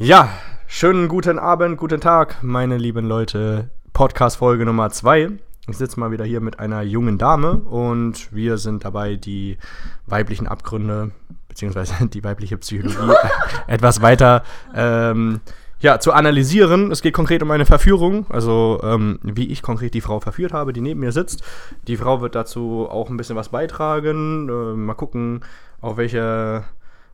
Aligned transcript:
Ja, 0.00 0.28
schönen 0.68 1.08
guten 1.08 1.40
Abend, 1.40 1.76
guten 1.76 2.00
Tag, 2.00 2.36
meine 2.40 2.76
lieben 2.76 3.04
Leute. 3.08 3.68
Podcast-Folge 3.92 4.64
Nummer 4.64 4.90
2. 4.90 5.30
Ich 5.66 5.76
sitze 5.76 5.98
mal 5.98 6.12
wieder 6.12 6.24
hier 6.24 6.40
mit 6.40 6.60
einer 6.60 6.82
jungen 6.82 7.18
Dame 7.18 7.54
und 7.54 8.32
wir 8.32 8.58
sind 8.58 8.84
dabei, 8.84 9.16
die 9.16 9.58
weiblichen 10.06 10.46
Abgründe 10.46 11.10
beziehungsweise 11.48 11.94
die 12.12 12.22
weibliche 12.22 12.56
Psychologie 12.58 13.12
etwas 13.66 14.00
weiter 14.00 14.44
ähm, 14.72 15.40
ja, 15.80 15.98
zu 15.98 16.12
analysieren. 16.12 16.92
Es 16.92 17.02
geht 17.02 17.14
konkret 17.14 17.42
um 17.42 17.50
eine 17.50 17.66
Verführung, 17.66 18.24
also 18.28 18.80
ähm, 18.84 19.18
wie 19.24 19.48
ich 19.48 19.62
konkret 19.62 19.94
die 19.94 20.00
Frau 20.00 20.20
verführt 20.20 20.52
habe, 20.52 20.72
die 20.72 20.80
neben 20.80 21.00
mir 21.00 21.10
sitzt. 21.10 21.42
Die 21.88 21.96
Frau 21.96 22.20
wird 22.20 22.36
dazu 22.36 22.86
auch 22.88 23.10
ein 23.10 23.16
bisschen 23.16 23.34
was 23.34 23.48
beitragen. 23.48 24.48
Äh, 24.48 24.76
mal 24.76 24.94
gucken, 24.94 25.40
auf 25.80 25.96
welche, 25.96 26.62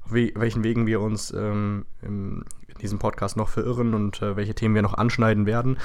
we 0.04 0.32
welchen 0.34 0.62
Wegen 0.64 0.86
wir 0.86 1.00
uns 1.00 1.32
ähm, 1.32 1.86
im, 2.02 2.44
in 2.74 2.80
diesem 2.80 2.98
Podcast 2.98 3.36
noch 3.36 3.48
verirren 3.48 3.94
und 3.94 4.22
äh, 4.22 4.36
welche 4.36 4.54
Themen 4.54 4.74
wir 4.74 4.82
noch 4.82 4.94
anschneiden 4.94 5.46
werden. 5.46 5.78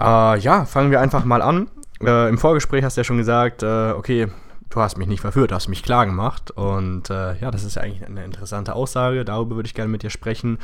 Äh, 0.00 0.38
ja, 0.38 0.64
fangen 0.64 0.90
wir 0.90 1.00
einfach 1.00 1.24
mal 1.24 1.42
an. 1.42 1.68
Äh, 2.00 2.28
Im 2.28 2.38
Vorgespräch 2.38 2.84
hast 2.84 2.96
du 2.96 3.00
ja 3.00 3.04
schon 3.04 3.18
gesagt, 3.18 3.62
äh, 3.62 3.90
okay, 3.90 4.28
du 4.70 4.80
hast 4.80 4.98
mich 4.98 5.08
nicht 5.08 5.20
verführt, 5.20 5.50
du 5.50 5.54
hast 5.54 5.68
mich 5.68 5.82
klar 5.82 6.06
gemacht. 6.06 6.50
Und 6.50 7.10
äh, 7.10 7.38
ja, 7.38 7.50
das 7.50 7.64
ist 7.64 7.76
ja 7.76 7.82
eigentlich 7.82 8.06
eine 8.06 8.24
interessante 8.24 8.74
Aussage. 8.74 9.24
Darüber 9.24 9.56
würde 9.56 9.66
ich 9.66 9.74
gerne 9.74 9.90
mit 9.90 10.02
dir 10.02 10.10
sprechen. 10.10 10.58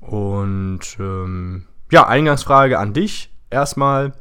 Und 0.00 0.80
ähm, 0.98 1.66
ja, 1.90 2.06
Eingangsfrage 2.06 2.78
an 2.78 2.92
dich 2.92 3.32
erstmal. 3.50 4.12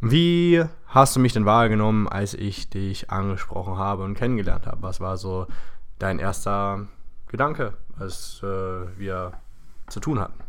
Wie 0.00 0.64
hast 0.86 1.16
du 1.16 1.20
mich 1.20 1.32
denn 1.32 1.44
wahrgenommen, 1.44 2.06
als 2.08 2.34
ich 2.34 2.70
dich 2.70 3.10
angesprochen 3.10 3.78
habe 3.78 4.04
und 4.04 4.14
kennengelernt 4.14 4.66
habe? 4.66 4.82
Was 4.82 5.00
war 5.00 5.16
so 5.16 5.46
dein 5.98 6.18
erster 6.18 6.86
Gedanke, 7.26 7.74
als 7.98 8.40
äh, 8.42 8.46
wir 8.98 9.32
zu 9.88 10.00
tun 10.00 10.20
hatten? 10.20 10.40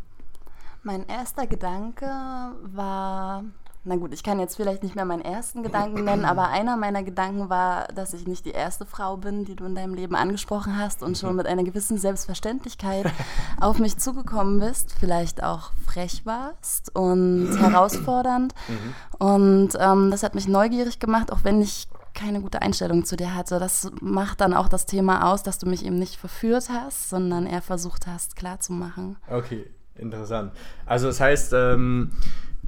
Mein 0.83 1.05
erster 1.07 1.45
Gedanke 1.45 2.05
war, 2.05 3.43
na 3.83 3.95
gut, 3.95 4.13
ich 4.13 4.23
kann 4.23 4.39
jetzt 4.39 4.55
vielleicht 4.55 4.83
nicht 4.83 4.95
mehr 4.95 5.05
meinen 5.05 5.21
ersten 5.21 5.63
Gedanken 5.63 6.03
nennen, 6.03 6.25
aber 6.25 6.49
einer 6.49 6.77
meiner 6.77 7.03
Gedanken 7.03 7.49
war, 7.49 7.87
dass 7.87 8.13
ich 8.13 8.27
nicht 8.27 8.45
die 8.45 8.51
erste 8.51 8.85
Frau 8.85 9.17
bin, 9.17 9.45
die 9.45 9.55
du 9.55 9.65
in 9.65 9.75
deinem 9.75 9.93
Leben 9.93 10.15
angesprochen 10.15 10.77
hast 10.77 11.01
und 11.01 11.17
schon 11.17 11.35
mit 11.35 11.47
einer 11.47 11.63
gewissen 11.63 11.97
Selbstverständlichkeit 11.97 13.11
auf 13.59 13.79
mich 13.79 13.97
zugekommen 13.97 14.59
bist, 14.59 14.93
vielleicht 14.99 15.43
auch 15.43 15.71
frech 15.85 16.25
warst 16.25 16.95
und 16.95 17.57
herausfordernd. 17.59 18.53
Mhm. 18.67 19.25
Und 19.25 19.69
ähm, 19.79 20.11
das 20.11 20.23
hat 20.23 20.35
mich 20.35 20.47
neugierig 20.47 20.99
gemacht, 20.99 21.31
auch 21.31 21.43
wenn 21.43 21.61
ich 21.61 21.87
keine 22.13 22.41
gute 22.41 22.61
Einstellung 22.61 23.05
zu 23.05 23.15
dir 23.15 23.35
hatte. 23.35 23.59
Das 23.59 23.91
macht 24.01 24.41
dann 24.41 24.53
auch 24.53 24.69
das 24.69 24.85
Thema 24.85 25.31
aus, 25.31 25.43
dass 25.43 25.59
du 25.59 25.67
mich 25.67 25.85
eben 25.85 25.97
nicht 25.97 26.15
verführt 26.15 26.69
hast, 26.69 27.09
sondern 27.09 27.45
eher 27.45 27.61
versucht 27.61 28.07
hast, 28.07 28.35
klarzumachen. 28.35 29.17
Okay, 29.29 29.65
interessant. 29.95 30.53
Also 30.85 31.07
das 31.07 31.19
heißt, 31.19 31.53
ähm, 31.53 32.11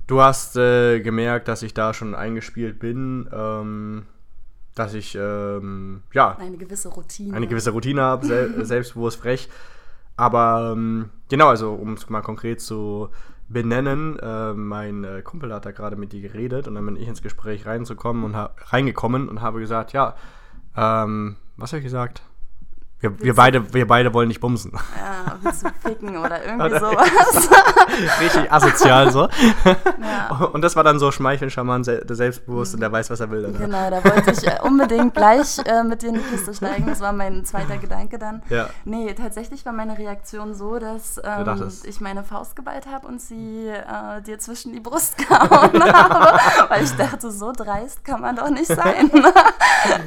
du 0.07 0.21
hast 0.21 0.55
äh, 0.55 0.99
gemerkt, 0.99 1.47
dass 1.47 1.63
ich 1.63 1.73
da 1.73 1.93
schon 1.93 2.15
eingespielt 2.15 2.79
bin, 2.79 3.29
ähm, 3.31 4.05
dass 4.75 4.93
ich 4.93 5.15
ähm, 5.15 6.03
ja 6.13 6.37
eine 6.37 6.57
gewisse 6.57 6.89
Routine, 6.89 7.35
eine 7.35 7.47
gewisse 7.47 7.71
Routine 7.71 8.01
habe, 8.01 8.25
sel 8.25 8.65
selbstbewusst 8.65 9.19
frech. 9.19 9.49
Aber 10.17 10.73
ähm, 10.73 11.09
genau, 11.29 11.47
also 11.47 11.73
um 11.73 11.93
es 11.93 12.09
mal 12.09 12.21
konkret 12.21 12.61
zu 12.61 13.09
benennen. 13.51 14.17
Äh, 14.19 14.53
mein 14.53 15.03
äh, 15.03 15.21
Kumpel 15.21 15.53
hat 15.53 15.65
da 15.65 15.71
gerade 15.71 15.95
mit 15.95 16.13
dir 16.13 16.21
geredet 16.21 16.67
und 16.67 16.75
dann 16.75 16.85
bin 16.85 16.95
ich 16.95 17.07
ins 17.07 17.21
Gespräch 17.21 17.65
reinzukommen 17.65 18.23
und 18.23 18.35
reingekommen 18.35 19.29
und 19.29 19.41
habe 19.41 19.59
gesagt, 19.59 19.93
ja, 19.93 20.15
ähm, 20.75 21.35
was 21.57 21.71
habe 21.71 21.79
ich 21.79 21.85
gesagt? 21.85 22.23
Wir, 23.01 23.19
wir, 23.19 23.33
beide, 23.33 23.73
wir 23.73 23.87
beide 23.87 24.13
wollen 24.13 24.27
nicht 24.27 24.39
bumsen. 24.39 24.73
Ja, 24.73 25.35
willst 25.41 25.65
du 25.65 25.69
ficken 25.81 26.17
oder 26.17 26.45
irgendwie 26.45 26.79
sowas. 26.79 27.49
Richtig 28.19 28.51
asozial 28.51 29.11
so. 29.11 29.27
Ja. 29.99 30.35
Und 30.53 30.61
das 30.61 30.75
war 30.75 30.83
dann 30.83 30.99
so 30.99 31.11
schmeichelnd, 31.11 31.51
charmant, 31.51 31.85
selbstbewusst 31.85 32.75
und 32.75 32.79
der 32.79 32.91
weiß, 32.91 33.09
was 33.09 33.19
er 33.19 33.31
will. 33.31 33.41
Danach. 33.41 33.59
Genau, 33.59 33.89
da 33.89 34.03
wollte 34.03 34.31
ich 34.31 34.47
äh, 34.47 34.59
unbedingt 34.61 35.13
gleich 35.13 35.57
äh, 35.65 35.83
mit 35.83 36.03
dir 36.03 36.09
in 36.09 36.15
die 36.15 36.21
Kiste 36.21 36.53
steigen. 36.53 36.85
Das 36.85 36.99
war 36.99 37.11
mein 37.11 37.43
zweiter 37.43 37.77
Gedanke 37.77 38.19
dann. 38.19 38.43
Ja. 38.49 38.69
Nee, 38.85 39.13
tatsächlich 39.13 39.65
war 39.65 39.73
meine 39.73 39.97
Reaktion 39.97 40.53
so, 40.53 40.77
dass 40.77 41.19
ähm, 41.23 41.71
ich 41.83 42.01
meine 42.01 42.23
Faust 42.23 42.55
geballt 42.55 42.85
habe 42.85 43.07
und 43.07 43.19
sie 43.19 43.67
äh, 43.67 44.21
dir 44.21 44.37
zwischen 44.39 44.73
die 44.73 44.79
Brust 44.79 45.17
gehauen 45.17 45.83
habe. 45.83 46.39
Weil 46.69 46.83
ich 46.83 46.91
dachte, 46.91 47.31
so 47.31 47.51
dreist 47.51 48.05
kann 48.05 48.21
man 48.21 48.35
doch 48.35 48.49
nicht 48.49 48.67
sein. 48.67 49.09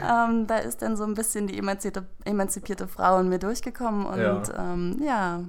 ähm, 0.08 0.46
da 0.46 0.58
ist 0.58 0.80
dann 0.82 0.96
so 0.96 1.04
ein 1.04 1.14
bisschen 1.14 1.46
die 1.46 1.58
emanzipierte 1.58 2.83
nette 2.84 2.88
Frau 2.88 3.18
in 3.20 3.28
mir 3.28 3.38
durchgekommen 3.38 4.06
und 4.06 4.18
ja, 4.18 4.42
ähm, 4.58 5.00
ja 5.04 5.40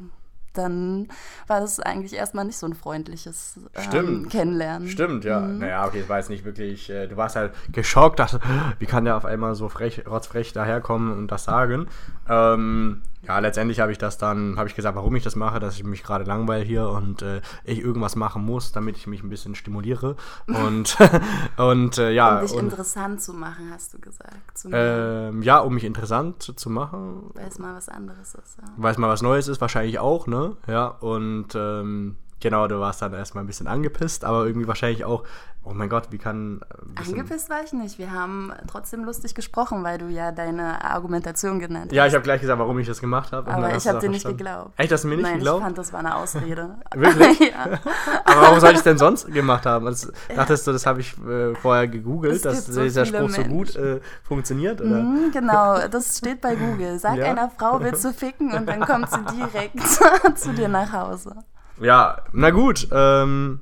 dann 0.54 1.10
war 1.48 1.60
das 1.60 1.82
eigentlich 1.82 2.14
erstmal 2.14 2.46
nicht 2.46 2.56
so 2.56 2.66
ein 2.66 2.76
freundliches 2.76 3.60
ähm, 3.94 4.30
Kennenlernen. 4.30 4.88
Stimmt, 4.88 5.26
ja. 5.26 5.42
Mhm. 5.42 5.58
Naja, 5.58 5.86
okay, 5.86 6.00
es 6.00 6.08
war 6.08 6.18
jetzt 6.18 6.30
nicht 6.30 6.46
wirklich, 6.46 6.90
äh, 6.90 7.08
du 7.08 7.18
warst 7.18 7.36
halt 7.36 7.52
geschockt, 7.74 8.20
dachte, 8.20 8.40
wie 8.80 8.86
kann 8.86 9.04
der 9.04 9.18
auf 9.18 9.26
einmal 9.26 9.56
so 9.56 9.68
frech, 9.68 10.08
rotzfrech 10.08 10.54
daherkommen 10.54 11.12
und 11.12 11.30
das 11.30 11.44
sagen. 11.44 11.88
Ähm, 12.30 13.02
ja, 13.28 13.40
letztendlich 13.40 13.80
habe 13.80 13.92
ich 13.92 13.98
das 13.98 14.18
dann, 14.18 14.58
habe 14.58 14.70
ich 14.70 14.76
gesagt, 14.76 14.96
warum 14.96 15.16
ich 15.16 15.24
das 15.24 15.36
mache, 15.36 15.60
dass 15.60 15.76
ich 15.76 15.84
mich 15.84 16.04
gerade 16.04 16.24
langweile 16.24 16.64
hier 16.64 16.90
und 16.90 17.22
äh, 17.22 17.42
ich 17.64 17.80
irgendwas 17.80 18.16
machen 18.16 18.44
muss, 18.44 18.72
damit 18.72 18.98
ich 18.98 19.08
mich 19.08 19.24
ein 19.24 19.30
bisschen 19.30 19.56
stimuliere. 19.56 20.16
Und, 20.48 20.98
und 21.58 21.98
äh, 21.98 22.12
ja. 22.12 22.40
Um 22.40 22.46
dich 22.46 22.54
und, 22.54 22.64
interessant 22.66 23.22
zu 23.22 23.34
machen, 23.34 23.72
hast 23.74 23.94
du 23.94 24.00
gesagt. 24.00 24.66
Ähm, 24.72 25.42
ja, 25.42 25.60
um 25.60 25.74
mich 25.74 25.84
interessant 25.84 26.54
zu 26.60 26.70
machen. 26.70 27.32
Weil 27.34 27.48
es 27.48 27.60
mal 27.60 27.76
was 27.76 27.90
anderes 27.90 28.36
ist. 28.36 28.58
Ja. 28.62 28.68
Weil 28.78 28.92
es 28.92 28.98
mal 28.98 29.10
was 29.10 29.22
Neues 29.22 29.48
ist, 29.48 29.62
wahrscheinlich 29.62 30.00
auch, 30.00 30.28
ne? 30.28 30.58
Ja, 30.68 30.88
und 30.88 31.56
ähm, 31.56 32.18
Genau, 32.42 32.68
du 32.68 32.80
warst 32.80 33.02
dann 33.02 33.14
erstmal 33.14 33.44
ein 33.44 33.48
bisschen 33.48 33.68
angepisst, 33.68 34.26
aber 34.26 34.46
irgendwie 34.46 34.68
wahrscheinlich 34.68 35.06
auch, 35.06 35.24
oh 35.66 35.74
mein 35.74 35.90
Gott, 35.90 36.12
wie 36.12 36.18
kann. 36.18 36.62
Angepisst 36.96 37.50
war 37.50 37.64
ich 37.64 37.74
nicht. 37.74 37.98
Wir 37.98 38.12
haben 38.12 38.54
trotzdem 38.68 39.04
lustig 39.04 39.34
gesprochen, 39.36 39.84
weil 39.84 39.98
du 39.98 40.08
ja 40.08 40.32
deine 40.32 40.84
Argumentation 40.84 41.60
genannt 41.60 41.88
hast. 41.88 41.96
Ja, 41.96 42.06
ich 42.06 42.14
habe 42.14 42.24
gleich 42.24 42.42
gesagt, 42.42 42.60
warum 42.60 42.78
ich 42.80 42.88
das 42.88 43.02
gemacht 43.02 43.32
habe. 43.32 43.52
Aber 43.52 43.76
ich 43.76 43.88
habe 43.88 44.00
dir 44.00 44.10
nicht 44.10 44.26
geglaubt. 44.26 44.74
Echt, 44.78 44.92
hast 44.92 45.04
du 45.04 45.08
mir 45.08 45.16
nicht 45.16 45.24
Nein, 45.24 45.36
geglaubt? 45.36 45.60
Ich 45.60 45.64
fand, 45.64 45.78
das 45.78 45.94
war 45.94 46.00
eine 46.02 46.16
Ausrede. 46.16 46.76
Wirklich? 46.96 47.40
ja. 47.40 47.80
Aber 48.26 48.42
warum 48.42 48.60
soll 48.60 48.72
ich 48.72 48.78
es 48.78 48.84
denn 48.84 48.98
sonst 48.98 49.32
gemacht 49.32 49.66
haben? 49.66 49.88
Also, 49.88 50.12
dachtest 50.36 50.68
du, 50.68 50.72
das 50.72 50.86
habe 50.86 51.02
ich 51.02 51.18
äh, 51.26 51.56
vorher 51.56 51.88
gegoogelt, 51.88 52.46
dass 52.46 52.68
so 52.68 52.84
dieser 52.84 53.06
Spruch 53.06 53.22
Menschen. 53.22 53.44
so 53.46 53.50
gut 53.50 53.76
äh, 53.76 54.02
funktioniert? 54.24 54.82
Oder? 54.82 55.02
Mm, 55.02 55.32
genau, 55.32 55.88
das 55.88 56.18
steht 56.18 56.42
bei 56.42 56.56
Google. 56.56 57.00
Sag 57.00 57.18
ja? 57.18 57.26
einer 57.26 57.50
Frau, 57.50 57.80
willst 57.80 58.06
du 58.06 58.14
ficken 58.14 58.54
und 58.54 58.68
dann 58.68 58.82
kommt 58.82 59.10
sie 59.10 59.24
direkt 59.36 59.80
zu 60.38 60.54
dir 60.54 60.68
nach 60.68 60.92
Hause. 60.92 61.36
Ja, 61.80 62.18
na 62.32 62.52
gut. 62.52 62.88
Ähm, 62.92 63.60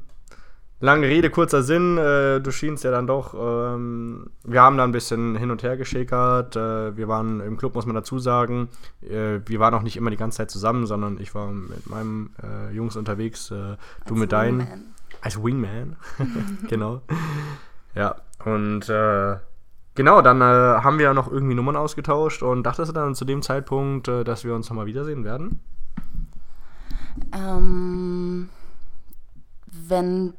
lange 0.80 1.08
Rede, 1.08 1.30
kurzer 1.30 1.64
Sinn. 1.64 1.98
Äh, 1.98 2.42
du 2.42 2.52
schienst 2.52 2.84
ja 2.84 2.92
dann 2.92 3.08
doch. 3.08 3.34
Ähm, 3.34 4.30
wir 4.44 4.62
haben 4.62 4.78
da 4.78 4.84
ein 4.84 4.92
bisschen 4.92 5.36
hin 5.36 5.52
und 5.52 5.64
her 5.64 5.78
geschickert. 5.78 6.56
Äh, 6.56 6.96
wir 6.96 7.08
waren 7.08 7.40
im 7.40 7.58
Club, 7.58 7.76
muss 7.76 7.86
man 7.86 7.96
dazu 7.96 8.20
sagen. 8.20 8.70
Äh, 9.02 9.40
wir 9.46 9.60
waren 9.60 9.74
auch 9.74 9.84
nicht 9.84 9.98
immer 9.98 10.10
die 10.10 10.18
ganze 10.18 10.38
Zeit 10.38 10.52
zusammen, 10.52 10.86
sondern 10.86 11.20
ich 11.20 11.34
war 11.34 11.48
mit 11.48 11.90
meinem 11.90 12.32
äh, 12.44 12.74
Jungs 12.74 12.96
unterwegs. 12.96 13.52
Äh, 13.52 13.78
du 14.06 14.16
mit 14.16 14.32
deinen. 14.32 14.94
Als 15.22 15.42
Wingman. 15.42 15.96
genau. 16.70 17.02
Ja, 17.96 18.16
und. 18.46 18.90
Äh, 18.90 19.38
Genau, 19.96 20.24
dann 20.24 20.42
äh, 20.42 20.44
haben 20.44 20.98
wir 20.98 21.06
ja 21.06 21.14
noch 21.14 21.32
irgendwie 21.32 21.54
Nummern 21.54 21.76
ausgetauscht 21.76 22.42
und 22.42 22.64
dachtest 22.64 22.90
du 22.90 22.94
dann 22.94 23.14
zu 23.14 23.26
dem 23.26 23.44
Zeitpunkt, 23.44 24.08
äh, 24.08 24.24
dass 24.24 24.44
wir 24.44 24.56
uns 24.56 24.68
nochmal 24.68 24.88
wiedersehen 24.88 25.24
werden? 25.24 25.60
Ähm, 27.32 28.50
wenn, 29.66 30.34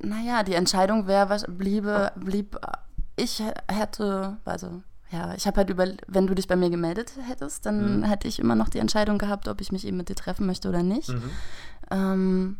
naja, 0.00 0.42
die 0.42 0.54
Entscheidung 0.54 1.06
wäre, 1.06 1.38
bliebe, 1.48 2.12
blieb, 2.16 2.58
ich 3.16 3.42
hätte, 3.68 4.36
also 4.44 4.82
ja, 5.10 5.34
ich 5.34 5.46
habe 5.46 5.58
halt 5.58 5.70
über, 5.70 5.86
wenn 6.06 6.26
du 6.26 6.34
dich 6.34 6.48
bei 6.48 6.56
mir 6.56 6.70
gemeldet 6.70 7.12
hättest, 7.28 7.66
dann 7.66 7.98
mhm. 7.98 8.04
hätte 8.04 8.26
ich 8.26 8.38
immer 8.38 8.54
noch 8.54 8.70
die 8.70 8.78
Entscheidung 8.78 9.18
gehabt, 9.18 9.46
ob 9.46 9.60
ich 9.60 9.70
mich 9.70 9.86
eben 9.86 9.98
mit 9.98 10.08
dir 10.08 10.14
treffen 10.14 10.46
möchte 10.46 10.68
oder 10.68 10.82
nicht. 10.82 11.10
Mhm. 11.10 11.30
Ähm, 11.90 12.56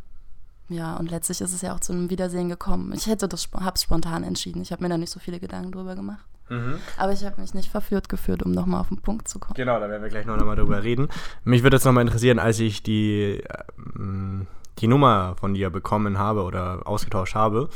ja, 0.69 0.97
und 0.97 1.11
letztlich 1.11 1.41
ist 1.41 1.53
es 1.53 1.63
ja 1.63 1.75
auch 1.75 1.81
zu 1.81 1.93
einem 1.93 2.11
Wiedersehen 2.11 2.49
gekommen. 2.49 2.93
Ich 2.93 3.07
hätte 3.07 3.27
das, 3.27 3.49
habe 3.55 3.79
spontan 3.79 4.23
entschieden. 4.23 4.63
Ich 4.63 4.71
habe 4.71 4.83
mir 4.83 4.91
da 4.91 4.99
nicht 4.99 5.11
so 5.11 5.19
viele 5.19 5.41
Gedanken 5.41 5.73
drüber 5.73 5.95
gemacht. 5.95 6.25
Mhm. 6.53 6.75
Aber 6.99 7.13
ich 7.13 7.25
habe 7.25 7.41
mich 7.41 7.55
nicht 7.55 7.71
verführt 7.71 8.11
gefühlt, 8.11 8.43
um 8.43 8.53
nochmal 8.53 8.81
auf 8.81 8.89
den 8.89 8.99
Punkt 8.99 9.27
zu 9.27 9.39
kommen. 9.39 9.55
Genau, 9.55 9.81
da 9.81 9.89
werden 9.89 10.03
wir 10.03 10.11
gleich 10.11 10.27
noch 10.27 10.37
mal 10.45 10.55
drüber 10.55 10.83
reden. 10.83 11.09
Mich 11.45 11.63
würde 11.63 11.77
jetzt 11.77 11.85
nochmal 11.85 12.03
interessieren, 12.03 12.39
als 12.39 12.61
ich 12.61 12.83
die, 12.83 13.43
äh, 13.43 14.45
die 14.79 14.87
Nummer 14.87 15.35
von 15.41 15.55
dir 15.55 15.71
bekommen 15.71 16.19
habe 16.19 16.43
oder 16.43 16.87
ausgetauscht 16.87 17.35
habe 17.35 17.71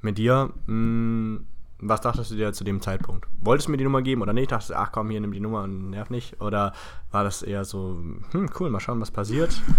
mit 0.00 0.16
dir, 0.16 0.50
mh, 0.66 0.74
mm, 0.74 1.46
was 1.82 2.00
dachtest 2.00 2.30
du 2.30 2.36
dir 2.36 2.52
zu 2.52 2.64
dem 2.64 2.80
Zeitpunkt? 2.80 3.26
Wolltest 3.40 3.68
du 3.68 3.72
mir 3.72 3.78
die 3.78 3.84
Nummer 3.84 4.02
geben 4.02 4.22
oder 4.22 4.32
nicht? 4.32 4.52
Dachtest 4.52 4.70
du, 4.70 4.74
ach 4.74 4.92
komm, 4.92 5.10
hier, 5.10 5.20
nimm 5.20 5.32
die 5.32 5.40
Nummer 5.40 5.62
und 5.62 5.90
nerv 5.90 6.10
nicht? 6.10 6.40
Oder 6.40 6.72
war 7.10 7.24
das 7.24 7.42
eher 7.42 7.64
so, 7.64 7.98
hm, 8.32 8.50
cool, 8.58 8.70
mal 8.70 8.80
schauen, 8.80 9.00
was 9.00 9.10
passiert? 9.10 9.60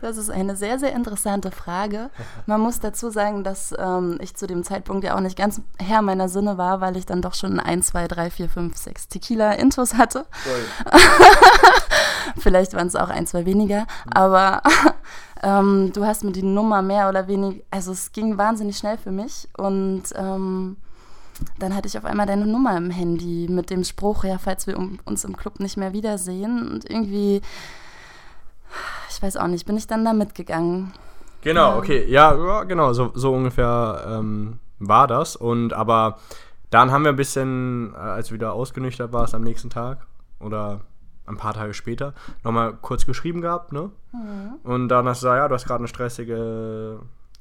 Das 0.00 0.16
ist 0.16 0.30
eine 0.30 0.54
sehr, 0.54 0.78
sehr 0.78 0.92
interessante 0.92 1.50
Frage. 1.50 2.10
Man 2.46 2.60
muss 2.60 2.78
dazu 2.78 3.10
sagen, 3.10 3.42
dass 3.42 3.74
ähm, 3.76 4.18
ich 4.20 4.36
zu 4.36 4.46
dem 4.46 4.62
Zeitpunkt 4.62 5.02
ja 5.02 5.16
auch 5.16 5.20
nicht 5.20 5.36
ganz 5.36 5.60
Herr 5.78 6.02
meiner 6.02 6.28
Sinne 6.28 6.56
war, 6.56 6.80
weil 6.80 6.96
ich 6.96 7.04
dann 7.04 7.20
doch 7.20 7.34
schon 7.34 7.58
1, 7.58 7.88
2, 7.88 8.06
3, 8.06 8.30
4, 8.30 8.48
5, 8.48 8.76
6 8.76 9.08
Tequila-Intos 9.08 9.94
hatte. 9.94 10.26
Vielleicht 12.38 12.74
waren 12.74 12.86
es 12.86 12.94
auch 12.94 13.08
ein, 13.08 13.26
zwei 13.26 13.44
weniger. 13.44 13.80
Mhm. 13.80 14.12
Aber 14.12 14.62
ähm, 15.42 15.92
du 15.92 16.04
hast 16.04 16.22
mir 16.22 16.32
die 16.32 16.42
Nummer 16.42 16.82
mehr 16.82 17.08
oder 17.08 17.26
weniger, 17.26 17.62
also 17.70 17.90
es 17.90 18.12
ging 18.12 18.38
wahnsinnig 18.38 18.76
schnell 18.76 18.98
für 18.98 19.10
mich 19.10 19.48
und 19.56 20.04
ähm, 20.14 20.76
dann 21.58 21.74
hatte 21.74 21.88
ich 21.88 21.96
auf 21.98 22.04
einmal 22.04 22.26
deine 22.26 22.46
Nummer 22.46 22.76
im 22.76 22.90
Handy 22.90 23.46
mit 23.48 23.70
dem 23.70 23.84
Spruch, 23.84 24.24
ja, 24.24 24.38
falls 24.38 24.66
wir 24.66 24.78
uns 25.04 25.24
im 25.24 25.36
Club 25.36 25.60
nicht 25.60 25.76
mehr 25.76 25.92
wiedersehen 25.92 26.70
und 26.70 26.88
irgendwie, 26.88 27.40
ich 29.10 29.22
weiß 29.22 29.36
auch 29.36 29.46
nicht, 29.46 29.66
bin 29.66 29.76
ich 29.76 29.86
dann 29.86 30.04
da 30.04 30.12
mitgegangen. 30.12 30.92
Genau, 31.42 31.70
ja. 31.70 31.78
okay, 31.78 32.04
ja, 32.08 32.64
genau, 32.64 32.92
so, 32.92 33.12
so 33.14 33.32
ungefähr 33.32 34.04
ähm, 34.08 34.58
war 34.78 35.06
das 35.06 35.36
und 35.36 35.72
aber 35.72 36.18
dann 36.70 36.90
haben 36.90 37.04
wir 37.04 37.10
ein 37.10 37.16
bisschen, 37.16 37.94
äh, 37.94 37.98
als 37.98 38.28
du 38.28 38.34
wieder 38.34 38.52
ausgenüchtert 38.52 39.12
warst 39.12 39.34
am 39.34 39.42
nächsten 39.42 39.70
Tag 39.70 40.06
oder 40.40 40.80
ein 41.26 41.36
paar 41.36 41.54
Tage 41.54 41.74
später, 41.74 42.14
nochmal 42.42 42.74
kurz 42.80 43.06
geschrieben 43.06 43.40
gehabt, 43.40 43.72
ne? 43.72 43.90
Mhm. 44.12 44.54
Und 44.64 44.88
dann 44.88 45.06
hast 45.06 45.22
du 45.22 45.26
gesagt, 45.26 45.38
ja, 45.38 45.48
du 45.48 45.54
hast 45.54 45.66
gerade 45.66 45.80
eine 45.80 45.88
stressige 45.88 47.00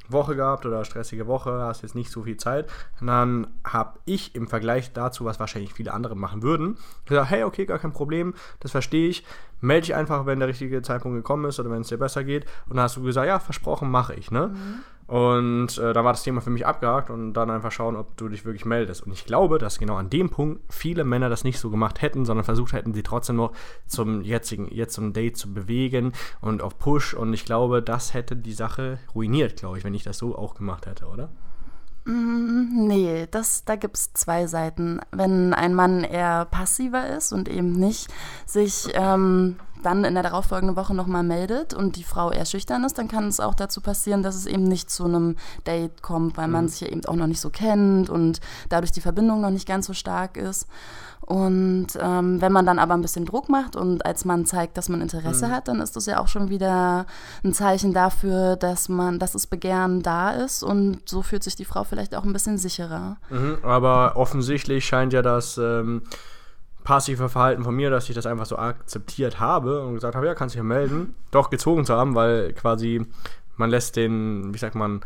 Woche 0.10 0.36
gehabt 0.36 0.66
oder 0.66 0.86
stressige 0.86 1.28
Woche, 1.28 1.52
hast 1.62 1.84
jetzt 1.84 1.96
nicht 1.96 2.12
so 2.12 2.24
viel 2.24 2.38
Zeit. 2.38 2.70
Und 3.00 3.08
dann 3.08 3.48
habe 3.64 4.00
ich 4.06 4.36
im 4.36 4.48
Vergleich 4.48 4.94
dazu, 4.94 5.26
was 5.26 5.40
wahrscheinlich 5.40 5.74
viele 5.74 5.94
andere 5.94 6.16
machen 6.16 6.42
würden, 6.44 6.78
gesagt, 7.06 7.30
hey, 7.30 7.44
okay, 7.44 7.66
gar 7.66 7.80
kein 7.80 7.94
Problem, 7.94 8.34
das 8.60 8.72
verstehe 8.72 9.10
ich. 9.10 9.24
Melde 9.60 9.88
dich 9.88 9.96
einfach, 9.96 10.26
wenn 10.26 10.40
der 10.40 10.48
richtige 10.48 10.82
Zeitpunkt 10.82 11.18
gekommen 11.18 11.46
ist 11.46 11.60
oder 11.60 11.72
wenn 11.72 11.82
es 11.82 11.88
dir 11.88 11.98
besser 11.98 12.24
geht. 12.24 12.46
Und 12.68 12.76
dann 12.76 12.84
hast 12.84 12.98
du 12.98 13.04
gesagt, 13.04 13.28
ja, 13.28 13.40
versprochen, 13.40 13.90
mache 13.90 14.14
ich, 14.14 14.30
ne? 14.30 14.50
Mhm. 14.50 14.80
Und 15.08 15.78
äh, 15.78 15.94
da 15.94 16.04
war 16.04 16.12
das 16.12 16.24
Thema 16.24 16.42
für 16.42 16.50
mich 16.50 16.66
abgehakt 16.66 17.10
und 17.10 17.34
dann 17.34 17.50
einfach 17.50 17.72
schauen, 17.72 17.96
ob 17.96 18.18
du 18.18 18.28
dich 18.28 18.44
wirklich 18.44 18.66
meldest. 18.66 19.06
Und 19.06 19.14
ich 19.14 19.26
glaube, 19.26 19.58
dass 19.58 19.80
genau 19.80 19.96
an 19.96 20.10
dem 20.10 20.30
Punkt 20.30 20.62
viele 20.70 21.06
Männer 21.06 21.30
das 21.30 21.46
nicht 21.46 21.60
so 21.60 21.70
gemacht 21.70 22.02
hätten, 22.02 22.26
sondern 22.26 22.44
versucht 22.44 22.74
hätten, 22.74 22.94
sie 22.94 23.04
trotzdem 23.04 23.38
noch 23.38 23.54
zum 23.86 24.22
jetzigen, 24.22 24.68
jetzt 24.70 24.94
zum 24.94 25.14
Date 25.14 25.38
zu 25.38 25.54
bewegen 25.54 26.12
und 26.42 26.62
auf 26.62 26.78
Push. 26.78 27.14
Und 27.14 27.34
ich 27.34 27.46
glaube, 27.46 27.82
das 27.82 28.14
hätte 28.14 28.36
die 28.36 28.54
Sache 28.54 29.00
ruiniert, 29.16 29.56
glaube 29.56 29.78
ich, 29.78 29.86
wenn 29.86 29.94
ich 29.94 30.04
das 30.04 30.18
so 30.18 30.38
auch 30.38 30.56
gemacht 30.56 30.86
hätte, 30.86 31.06
oder? 31.06 31.30
Mm, 32.04 32.88
nee, 32.88 33.28
das, 33.32 33.64
da 33.64 33.76
gibt 33.76 33.98
es 33.98 34.14
zwei 34.14 34.48
Seiten. 34.48 35.00
Wenn 35.12 35.54
ein 35.54 35.74
Mann 35.74 36.04
eher 36.04 36.46
passiver 36.46 37.16
ist 37.16 37.32
und 37.32 37.48
eben 37.48 37.74
nicht 37.74 38.08
sich 38.46 38.90
ähm, 38.94 39.58
dann 39.84 40.04
in 40.04 40.14
der 40.14 40.24
darauffolgenden 40.24 40.76
Woche 40.76 40.94
nochmal 40.94 41.24
meldet 41.24 41.74
und 41.74 41.96
die 41.96 42.04
Frau 42.04 42.32
eher 42.32 42.46
schüchtern 42.46 42.84
ist, 42.84 42.98
dann 42.98 43.08
kann 43.08 43.28
es 43.28 43.40
auch 43.40 43.54
dazu 43.54 43.82
passieren, 43.82 44.24
dass 44.24 44.36
es 44.36 44.46
eben 44.46 44.64
nicht 44.64 44.90
zu 44.90 45.06
einem 45.06 45.36
Date 45.66 46.02
kommt, 46.02 46.38
weil 46.38 46.48
man 46.48 46.66
mhm. 46.66 46.70
sich 46.70 46.82
ja 46.82 46.88
eben 46.88 47.06
auch 47.06 47.16
noch 47.16 47.28
nicht 47.28 47.42
so 47.42 47.50
kennt 47.50 48.10
und 48.10 48.40
dadurch 48.70 48.92
die 48.92 49.02
Verbindung 49.02 49.42
noch 49.42 49.50
nicht 49.50 49.68
ganz 49.68 49.88
so 49.88 49.94
stark 49.94 50.38
ist. 50.38 50.68
Und 51.28 51.88
ähm, 52.00 52.40
wenn 52.40 52.54
man 52.54 52.66
dann 52.66 52.80
aber 52.80 52.94
ein 52.94 53.02
bisschen 53.02 53.26
Druck 53.26 53.50
macht 53.50 53.76
und 53.76 54.06
als 54.06 54.24
Mann 54.24 54.46
zeigt, 54.46 54.78
dass 54.78 54.88
man 54.88 55.02
Interesse 55.02 55.48
mhm. 55.48 55.52
hat, 55.52 55.68
dann 55.68 55.82
ist 55.82 55.98
das 55.98 56.06
ja 56.06 56.20
auch 56.20 56.30
schon 56.30 56.50
wieder 56.50 57.06
ein 57.44 57.52
Zeichen 57.52 57.94
dafür, 57.94 58.56
dass 58.56 58.88
man, 58.88 59.20
dass 59.20 59.34
das 59.34 59.46
Begehren 59.46 60.02
da 60.02 60.32
ist 60.32 60.64
und 60.64 61.02
so 61.04 61.22
fühlt 61.22 61.44
sich 61.44 61.58
die 61.58 61.66
Frau 61.66 61.84
vielleicht 61.84 62.16
auch 62.16 62.24
ein 62.24 62.32
bisschen 62.32 62.58
sicherer. 62.58 63.18
Mhm, 63.30 63.58
aber 63.62 64.16
offensichtlich 64.16 64.86
scheint 64.86 65.12
ja 65.12 65.22
das 65.22 65.58
ähm, 65.58 66.04
passive 66.88 67.28
Verhalten 67.28 67.66
von 67.66 67.76
mir, 67.76 67.90
dass 67.90 68.08
ich 68.08 68.16
das 68.16 68.26
einfach 68.26 68.46
so 68.46 68.58
akzeptiert 68.58 69.42
habe 69.42 69.82
und 69.82 69.96
gesagt 69.96 70.16
habe, 70.16 70.26
ja, 70.26 70.34
kannst 70.34 70.56
dich 70.56 70.60
ja 70.60 70.64
melden, 70.64 71.16
doch 71.32 71.50
gezogen 71.50 71.84
zu 71.84 71.94
haben, 71.94 72.16
weil 72.16 72.54
quasi 72.54 73.06
man 73.58 73.70
lässt 73.70 73.98
den, 73.98 74.54
wie 74.54 74.58
sagt 74.58 74.74
man, 74.74 75.02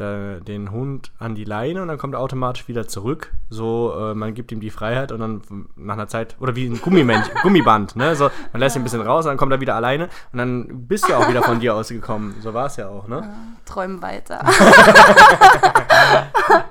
da, 0.00 0.40
den 0.40 0.70
Hund 0.70 1.12
an 1.18 1.34
die 1.34 1.44
Leine 1.44 1.82
und 1.82 1.88
dann 1.88 1.98
kommt 1.98 2.14
er 2.14 2.20
automatisch 2.20 2.68
wieder 2.68 2.88
zurück. 2.88 3.32
So, 3.48 3.94
äh, 3.96 4.14
man 4.14 4.34
gibt 4.34 4.52
ihm 4.52 4.60
die 4.60 4.70
Freiheit 4.70 5.12
und 5.12 5.20
dann 5.20 5.42
nach 5.76 5.94
einer 5.94 6.08
Zeit, 6.08 6.36
oder 6.40 6.56
wie 6.56 6.66
ein 6.66 6.80
Gummimännchen, 6.80 7.34
Gummiband, 7.42 7.96
ne? 7.96 8.16
So, 8.16 8.30
man 8.52 8.60
lässt 8.60 8.76
ihn 8.76 8.80
ein 8.80 8.84
bisschen 8.84 9.02
raus, 9.02 9.24
und 9.26 9.30
dann 9.30 9.36
kommt 9.36 9.52
er 9.52 9.60
wieder 9.60 9.74
alleine 9.74 10.08
und 10.32 10.38
dann 10.38 10.86
bist 10.86 11.08
du 11.08 11.14
auch 11.14 11.28
wieder 11.28 11.42
von 11.42 11.60
dir 11.60 11.74
ausgekommen. 11.74 12.36
So 12.40 12.54
war 12.54 12.66
es 12.66 12.76
ja 12.76 12.88
auch, 12.88 13.06
ne? 13.08 13.28
Träumen 13.64 14.00
weiter. 14.02 14.44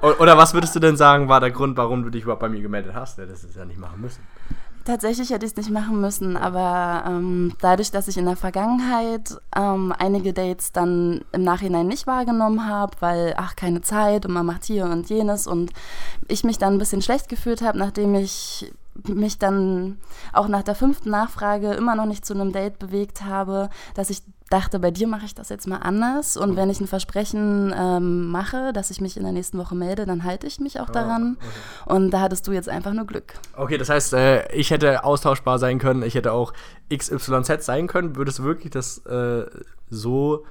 oder 0.20 0.38
was 0.38 0.54
würdest 0.54 0.76
du 0.76 0.80
denn 0.80 0.98
sagen, 0.98 1.30
war 1.30 1.40
der 1.40 1.52
Grund, 1.52 1.78
warum 1.78 2.04
du 2.04 2.10
dich 2.10 2.24
überhaupt 2.24 2.42
bei 2.42 2.50
mir 2.50 2.62
gemeldet 2.62 2.94
hast? 2.94 3.20
Das 3.20 3.44
ist 3.44 3.56
ja 3.56 3.66
nicht 3.66 3.80
machen 3.80 4.02
müssen. 4.02 4.22
Tatsächlich 4.90 5.30
hätte 5.30 5.46
ich 5.46 5.52
es 5.52 5.56
nicht 5.56 5.70
machen 5.70 6.02
müssen, 6.02 6.36
aber 6.36 7.04
ähm, 7.06 7.54
dadurch, 7.62 7.92
dass 7.92 8.08
ich 8.08 8.18
in 8.18 8.26
der 8.26 8.36
Vergangenheit 8.36 9.40
ähm, 9.56 9.94
einige 9.96 10.34
Dates 10.34 10.72
dann 10.72 11.22
im 11.32 11.44
Nachhinein 11.44 11.86
nicht 11.86 12.08
wahrgenommen 12.08 12.68
habe, 12.68 12.94
weil, 13.00 13.36
ach, 13.38 13.56
keine 13.56 13.84
Zeit 13.84 14.26
und 14.26 14.34
man 14.34 14.48
macht 14.48 14.66
hier 14.66 14.86
und 14.86 15.08
jenes 15.08 15.46
und 15.46 15.74
ich 16.28 16.44
mich 16.44 16.58
dann 16.58 16.74
ein 16.74 16.80
bisschen 16.80 17.04
schlecht 17.04 17.30
gefühlt 17.30 17.62
habe, 17.62 17.78
nachdem 17.78 18.16
ich 18.16 18.74
mich 19.08 19.40
dann 19.40 19.98
auch 20.34 20.48
nach 20.48 20.64
der 20.64 20.76
fünften 20.76 21.10
Nachfrage 21.10 21.74
immer 21.74 21.96
noch 21.96 22.06
nicht 22.06 22.26
zu 22.26 22.34
einem 22.34 22.52
Date 22.52 22.80
bewegt 22.80 23.24
habe, 23.24 23.70
dass 23.96 24.10
ich 24.10 24.24
dachte, 24.50 24.80
bei 24.80 24.92
dir 24.92 25.08
mache 25.08 25.26
ich 25.26 25.36
das 25.36 25.50
jetzt 25.50 25.68
mal 25.68 25.78
anders. 25.78 26.36
Und 26.36 26.56
wenn 26.56 26.70
ich 26.70 26.82
ein 26.82 26.88
Versprechen 26.88 27.74
ähm, 27.78 28.28
mache, 28.28 28.74
dass 28.74 28.90
ich 28.90 29.00
mich 29.00 29.16
in 29.16 29.24
der 29.24 29.32
nächsten 29.32 29.58
Woche 29.58 29.76
melde, 29.76 30.06
dann 30.06 30.24
halte 30.24 30.48
ich 30.48 30.60
mich 30.60 30.80
auch 30.80 30.90
daran. 30.90 31.38
Oh, 31.40 31.44
okay. 31.86 31.94
Und 31.96 32.12
da 32.12 32.22
hattest 32.22 32.48
du 32.48 32.52
jetzt 32.52 32.70
einfach 32.70 32.94
nur 32.94 33.06
Glück. 33.06 33.34
Okay, 33.56 33.78
das 33.78 33.90
heißt, 33.90 34.14
äh, 34.14 34.52
ich 34.54 34.72
hätte 34.72 35.04
austauschbar 35.04 35.60
sein 35.60 35.80
können, 35.80 36.02
ich 36.02 36.16
hätte 36.16 36.34
auch 36.34 36.54
XYZ 36.92 37.64
sein 37.64 37.88
können. 37.88 38.16
Würdest 38.16 38.40
du 38.40 38.44
wirklich 38.44 38.72
das 38.72 39.06
äh, 39.06 39.46
so 39.90 40.46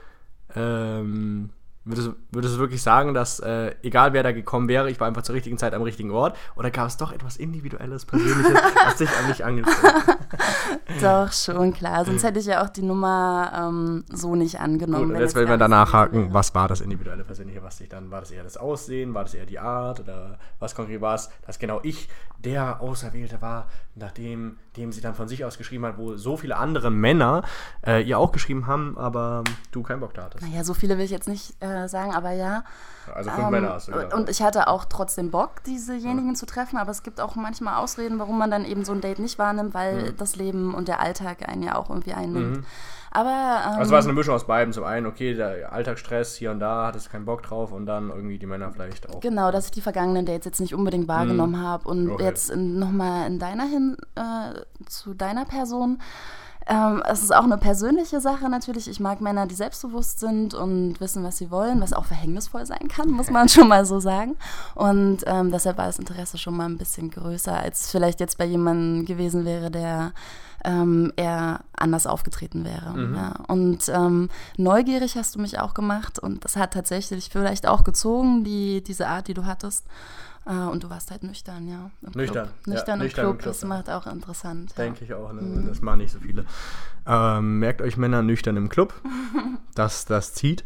ähm, 0.55 1.51
Würdest, 1.89 2.11
würdest 2.31 2.57
du 2.57 2.59
wirklich 2.59 2.83
sagen, 2.83 3.15
dass 3.15 3.41
äh, 3.41 3.75
egal 3.83 4.13
wer 4.13 4.23
da 4.23 4.33
gekommen 4.33 4.69
wäre, 4.69 4.91
ich 4.91 5.01
war 5.01 5.07
einfach 5.07 5.23
zur 5.23 5.35
richtigen 5.35 5.57
Zeit 5.57 5.73
am 5.73 5.83
richtigen 5.83 6.11
Ort? 6.11 6.37
Oder 6.55 6.71
gab 6.71 6.89
es 6.89 6.99
doch 6.99 7.13
etwas 7.13 7.37
Individuelles, 7.39 8.05
Persönliches, 8.05 8.53
was 8.85 8.97
dich 8.97 9.09
an 9.17 9.29
mich 9.29 9.45
angezogen 9.45 9.77
Doch, 11.01 11.33
schon 11.33 11.73
klar. 11.73 12.05
Sonst 12.05 12.25
hätte 12.25 12.39
ich 12.41 12.47
ja 12.47 12.63
auch 12.63 12.69
die 12.69 12.83
Nummer 12.83 13.53
ähm, 13.55 14.05
so 14.13 14.35
nicht 14.35 14.61
angenommen. 14.61 15.11
Gut, 15.11 15.21
jetzt 15.21 15.35
werden 15.35 15.49
wir 15.49 15.57
danach 15.57 15.93
haken, 15.93 16.29
was 16.33 16.55
war 16.55 16.69
das 16.69 16.81
Individuelle, 16.81 17.25
Persönliche, 17.25 17.63
was 17.63 17.79
dich 17.79 17.89
dann, 17.89 18.11
war 18.11 18.21
das 18.21 18.31
eher 18.31 18.43
das 18.43 18.57
Aussehen, 18.57 19.15
war 19.15 19.25
das 19.25 19.35
eher 19.35 19.47
die 19.47 19.59
Art 19.59 20.01
oder 20.01 20.39
was 20.59 20.75
konkret 20.75 21.01
war 21.01 21.15
es, 21.15 21.31
dass 21.47 21.59
genau 21.59 21.81
ich 21.83 22.09
der 22.39 22.81
Auserwählte 22.81 23.41
war, 23.43 23.69
nachdem 23.99 24.57
dem 24.77 24.93
sie 24.93 25.01
dann 25.01 25.15
von 25.15 25.29
sich 25.29 25.45
aus 25.45 25.59
geschrieben 25.59 25.85
hat, 25.85 25.99
wo 25.99 26.17
so 26.17 26.37
viele 26.37 26.57
andere 26.57 26.91
Männer 26.91 27.43
äh, 27.85 28.03
ihr 28.03 28.19
auch 28.19 28.33
geschrieben 28.33 28.67
haben, 28.67 28.97
aber 28.97 29.45
du 29.73 29.83
keinen 29.83 30.01
Bock 30.01 30.15
da 30.15 30.25
hattest. 30.25 30.47
Naja, 30.47 30.63
so 30.65 30.73
viele 30.73 30.97
will 30.99 31.05
ich 31.05 31.11
jetzt 31.11 31.29
nicht 31.29 31.61
äh, 31.63 31.89
sagen, 31.89 32.15
aber 32.15 32.33
ja. 32.33 32.65
Also 33.13 33.31
fünf 33.31 33.45
ähm, 33.47 33.51
Männer 33.51 33.75
hast 33.75 33.89
du 33.89 33.93
gesagt. 33.93 34.15
Und 34.15 34.29
ich 34.29 34.43
hatte 34.43 34.69
auch 34.69 34.85
trotzdem 34.85 35.31
Bock, 35.31 35.63
diesejenigen 35.65 36.31
ja. 36.31 36.35
zu 36.35 36.47
treffen, 36.47 36.79
aber 36.79 36.91
es 36.91 37.03
gibt 37.03 37.21
auch 37.21 37.35
manchmal 37.35 37.77
Ausreden, 37.83 38.19
warum 38.19 38.39
man 38.39 38.51
dann 38.51 38.65
eben 38.65 38.85
so 38.85 38.93
ein 38.93 39.01
Date 39.01 39.19
nicht 39.19 39.39
wahrnimmt, 39.39 39.75
weil 39.75 40.11
mhm. 40.11 40.17
das 40.17 40.37
Leben 40.37 40.75
und 40.75 40.89
der 40.89 41.01
Alltag 41.01 41.49
einen 41.49 41.63
ja 41.63 41.77
auch 41.77 41.91
irgendwie 41.91 42.13
einnimmt. 42.13 42.59
Mhm. 42.59 42.67
Aber, 43.11 43.63
ähm, 43.65 43.79
also 43.79 43.93
war 43.93 43.99
es 43.99 44.05
eine 44.05 44.15
Mischung 44.15 44.35
aus 44.35 44.47
beiden. 44.47 44.73
Zum 44.73 44.85
einen, 44.85 45.07
okay, 45.07 45.35
der 45.35 45.73
Alltagsstress 45.73 46.37
hier 46.37 46.51
und 46.51 46.61
da, 46.61 46.87
hattest 46.87 47.11
keinen 47.11 47.25
Bock 47.25 47.43
drauf 47.43 47.73
und 47.73 47.87
dann 47.87 48.11
irgendwie 48.11 48.39
die 48.39 48.47
Männer 48.47 48.71
vielleicht 48.73 49.09
auch. 49.09 49.21
Genau, 49.21 49.51
dass 49.51 49.67
ich 49.67 49.71
die 49.71 49.81
vergangenen 49.81 50.27
Dates 50.27 50.45
jetzt 50.45 50.61
nicht 50.61 50.75
unbedingt 50.75 51.09
wahrgenommen 51.09 51.57
hm. 51.57 51.63
habe. 51.63 51.89
Und 51.89 52.11
okay. 52.11 52.25
jetzt 52.25 52.55
nochmal 52.55 53.27
in 53.27 53.39
deiner 53.39 53.65
hin, 53.65 53.97
äh, 54.15 54.61
zu 54.87 55.15
deiner 55.15 55.45
Person. 55.45 55.99
Ähm, 56.69 57.03
es 57.07 57.23
ist 57.23 57.35
auch 57.35 57.45
eine 57.45 57.57
persönliche 57.57 58.21
Sache 58.21 58.49
natürlich. 58.51 58.89
Ich 58.89 59.01
mag 59.01 59.23
Männer, 59.23 59.47
die 59.47 59.55
selbstbewusst 59.55 60.21
sind 60.21 60.53
und 60.53 61.01
wissen, 61.01 61.25
was 61.25 61.39
sie 61.39 61.51
wollen, 61.51 61.81
was 61.81 61.95
auch 61.95 62.05
verhängnisvoll 62.05 62.67
sein 62.67 62.89
kann, 62.89 63.11
muss 63.11 63.31
man 63.31 63.49
schon 63.49 63.69
mal 63.69 63.87
so 63.87 64.01
sagen. 64.01 64.37
Und 64.75 65.21
ähm, 65.27 65.51
deshalb 65.51 65.79
war 65.79 65.87
das 65.87 65.99
Interesse 65.99 66.37
schon 66.37 66.57
mal 66.57 66.67
ein 66.67 66.77
bisschen 66.77 67.11
größer, 67.11 67.57
als 67.57 67.91
vielleicht 67.91 68.21
jetzt 68.21 68.37
bei 68.37 68.45
jemandem 68.45 69.07
gewesen 69.07 69.47
wäre, 69.47 69.71
der 69.71 70.13
ähm, 70.65 71.13
eher 71.17 71.61
anders 71.75 72.07
aufgetreten 72.07 72.65
wäre. 72.65 72.93
Mhm. 72.93 73.15
Ja. 73.15 73.33
Und 73.47 73.89
ähm, 73.89 74.29
neugierig 74.57 75.17
hast 75.17 75.37
du 75.37 75.41
mich 75.41 75.59
auch 75.59 75.73
gemacht 75.73 76.19
und 76.19 76.45
das 76.45 76.57
hat 76.57 76.75
tatsächlich 76.75 77.31
vielleicht 77.31 77.67
auch 77.67 77.85
gezogen, 77.85 78.45
die, 78.45 78.83
diese 78.83 79.09
Art, 79.09 79.29
die 79.29 79.35
du 79.35 79.47
hattest. 79.47 79.87
Äh, 80.49 80.53
und 80.53 80.83
du 80.83 80.89
warst 80.89 81.11
halt 81.11 81.23
nüchtern, 81.23 81.69
ja. 81.69 81.91
Nüchtern. 82.01 82.49
Club. 82.49 82.67
Nüchtern, 82.67 82.87
ja, 82.87 82.95
im, 82.95 83.01
nüchtern 83.03 83.25
Club, 83.25 83.33
im 83.35 83.39
Club, 83.39 83.53
das 83.53 83.65
macht 83.65 83.91
auch 83.91 84.07
interessant. 84.07 84.77
Denke 84.79 85.01
ja. 85.01 85.05
ich 85.05 85.15
auch, 85.15 85.33
ne? 85.33 85.43
mhm. 85.43 85.67
das 85.67 85.83
machen 85.83 85.99
nicht 85.99 86.13
so 86.13 86.19
viele. 86.21 86.47
Ähm, 87.07 87.59
merkt 87.59 87.83
euch 87.83 87.99
Männer 87.99 88.23
nüchtern 88.23 88.57
im 88.57 88.71
Club, 88.71 88.95
dass 89.75 90.07
das 90.07 90.33
zieht. 90.33 90.65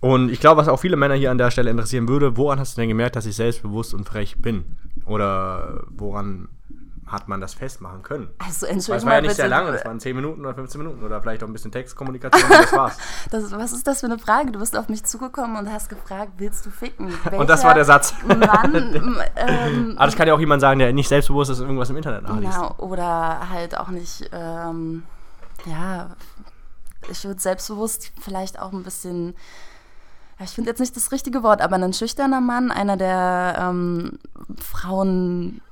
Und 0.00 0.30
ich 0.30 0.40
glaube, 0.40 0.60
was 0.60 0.68
auch 0.68 0.78
viele 0.78 0.96
Männer 0.96 1.14
hier 1.14 1.30
an 1.30 1.38
der 1.38 1.52
Stelle 1.52 1.70
interessieren 1.70 2.08
würde, 2.08 2.36
woran 2.36 2.58
hast 2.58 2.76
du 2.76 2.80
denn 2.80 2.88
gemerkt, 2.88 3.14
dass 3.16 3.26
ich 3.26 3.36
selbstbewusst 3.36 3.94
und 3.94 4.04
frech 4.04 4.36
bin? 4.42 4.64
Oder 5.04 5.84
woran 5.90 6.48
hat 7.06 7.28
man 7.28 7.40
das 7.40 7.54
festmachen 7.54 8.02
können. 8.02 8.28
Also 8.38 8.66
Entschuldigung. 8.66 8.96
Das 8.96 9.06
war 9.06 9.14
ja 9.14 9.20
nicht 9.20 9.36
sehr 9.36 9.48
lange, 9.48 9.72
das 9.72 9.84
waren 9.84 10.00
10 10.00 10.16
Minuten 10.16 10.40
oder 10.40 10.54
15 10.54 10.80
Minuten 10.80 11.04
oder 11.04 11.20
vielleicht 11.22 11.42
auch 11.42 11.46
ein 11.46 11.52
bisschen 11.52 11.70
Textkommunikation 11.70 12.50
das 12.50 12.72
war's. 12.72 12.98
Das, 13.30 13.52
was 13.52 13.72
ist 13.72 13.86
das 13.86 14.00
für 14.00 14.06
eine 14.06 14.18
Frage? 14.18 14.50
Du 14.50 14.58
bist 14.58 14.76
auf 14.76 14.88
mich 14.88 15.04
zugekommen 15.04 15.56
und 15.56 15.72
hast 15.72 15.88
gefragt, 15.88 16.32
willst 16.38 16.66
du 16.66 16.70
ficken? 16.70 17.12
Welcher 17.24 17.38
und 17.40 17.48
das 17.48 17.62
war 17.62 17.74
der 17.74 17.84
Satz. 17.84 18.14
Mann, 18.24 18.74
ähm, 19.36 19.94
Aber 19.96 20.06
das 20.06 20.16
kann 20.16 20.26
ja 20.26 20.34
auch 20.34 20.40
jemand 20.40 20.60
sagen, 20.60 20.80
der 20.80 20.92
nicht 20.92 21.08
selbstbewusst 21.08 21.50
ist 21.50 21.60
und 21.60 21.66
irgendwas 21.66 21.90
im 21.90 21.96
Internet 21.96 22.24
nachliest. 22.24 22.54
Genau, 22.54 22.74
oder 22.78 23.50
halt 23.50 23.78
auch 23.78 23.88
nicht, 23.88 24.28
ähm, 24.32 25.04
ja, 25.64 26.10
ich 27.08 27.24
würde 27.24 27.40
selbstbewusst 27.40 28.12
vielleicht 28.20 28.58
auch 28.58 28.72
ein 28.72 28.82
bisschen 28.82 29.34
ich 30.38 30.50
finde 30.50 30.70
jetzt 30.70 30.80
nicht 30.80 30.94
das 30.94 31.12
richtige 31.12 31.42
Wort, 31.42 31.62
aber 31.62 31.76
ein 31.76 31.94
schüchterner 31.94 32.42
Mann, 32.42 32.70
einer 32.70 32.98
der 32.98 33.56
ähm, 33.58 34.18
Frauen 34.60 35.62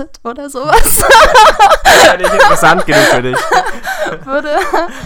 achtet 0.00 0.20
oder 0.24 0.48
sowas. 0.50 1.04
ja, 2.06 2.16
nicht 2.16 2.32
interessant 2.32 2.86
genug 2.86 3.00
für 3.02 3.22
dich. 3.22 3.36
würde, 4.24 4.48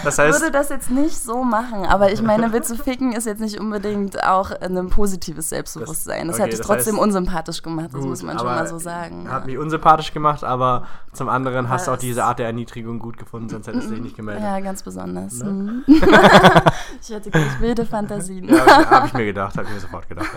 Das 0.03 0.17
heißt- 0.17 0.31
würde 0.33 0.51
das 0.51 0.69
jetzt 0.69 0.89
nicht 0.89 1.17
so 1.17 1.43
machen. 1.43 1.85
Aber 1.85 2.11
ich 2.11 2.21
meine, 2.21 2.51
Witze 2.53 2.75
ficken 2.77 3.11
ist 3.13 3.25
jetzt 3.25 3.41
nicht 3.41 3.59
unbedingt 3.59 4.23
auch 4.23 4.51
ein 4.51 4.89
positives 4.89 5.49
Selbstbewusstsein. 5.49 6.27
Das, 6.27 6.35
okay, 6.37 6.43
hat 6.45 6.53
dich 6.53 6.61
trotzdem 6.61 6.95
heißt- 6.95 6.99
unsympathisch 6.99 7.61
gemacht, 7.61 7.89
das 7.91 8.01
Gut, 8.01 8.09
muss 8.09 8.23
man 8.23 8.37
schon 8.37 8.47
mal 8.47 8.67
so 8.67 8.79
sagen. 8.79 9.29
Hat 9.31 9.41
ja. 9.41 9.45
mich 9.47 9.57
unsympathisch 9.57 10.13
gemacht, 10.13 10.43
aber 10.43 10.87
zum 11.13 11.29
anderen 11.29 11.69
hast 11.69 11.87
du 11.87 11.91
auch 11.91 11.97
diese 11.97 12.23
Art 12.23 12.39
der 12.39 12.47
Erniedrigung 12.47 12.99
gut 12.99 13.17
gefunden, 13.17 13.49
sonst 13.49 13.67
hättest 13.67 13.89
du 13.89 13.93
dich 13.93 14.03
nicht 14.03 14.15
gemeldet. 14.15 14.43
Ja, 14.43 14.59
ganz 14.59 14.83
besonders. 14.83 15.33
Ne? 15.39 15.51
Mhm. 15.51 15.83
ich 17.01 17.13
hatte 17.15 17.29
gleich 17.31 17.59
wilde 17.59 17.85
Fantasien. 17.85 18.49
Ja, 18.53 18.89
habe 18.89 19.07
ich, 19.07 19.13
mir 19.13 19.25
gedacht, 19.25 19.55
habe 19.57 19.67
ich 19.67 19.73
mir 19.73 19.79
sofort 19.79 20.07
gedacht. 20.09 20.27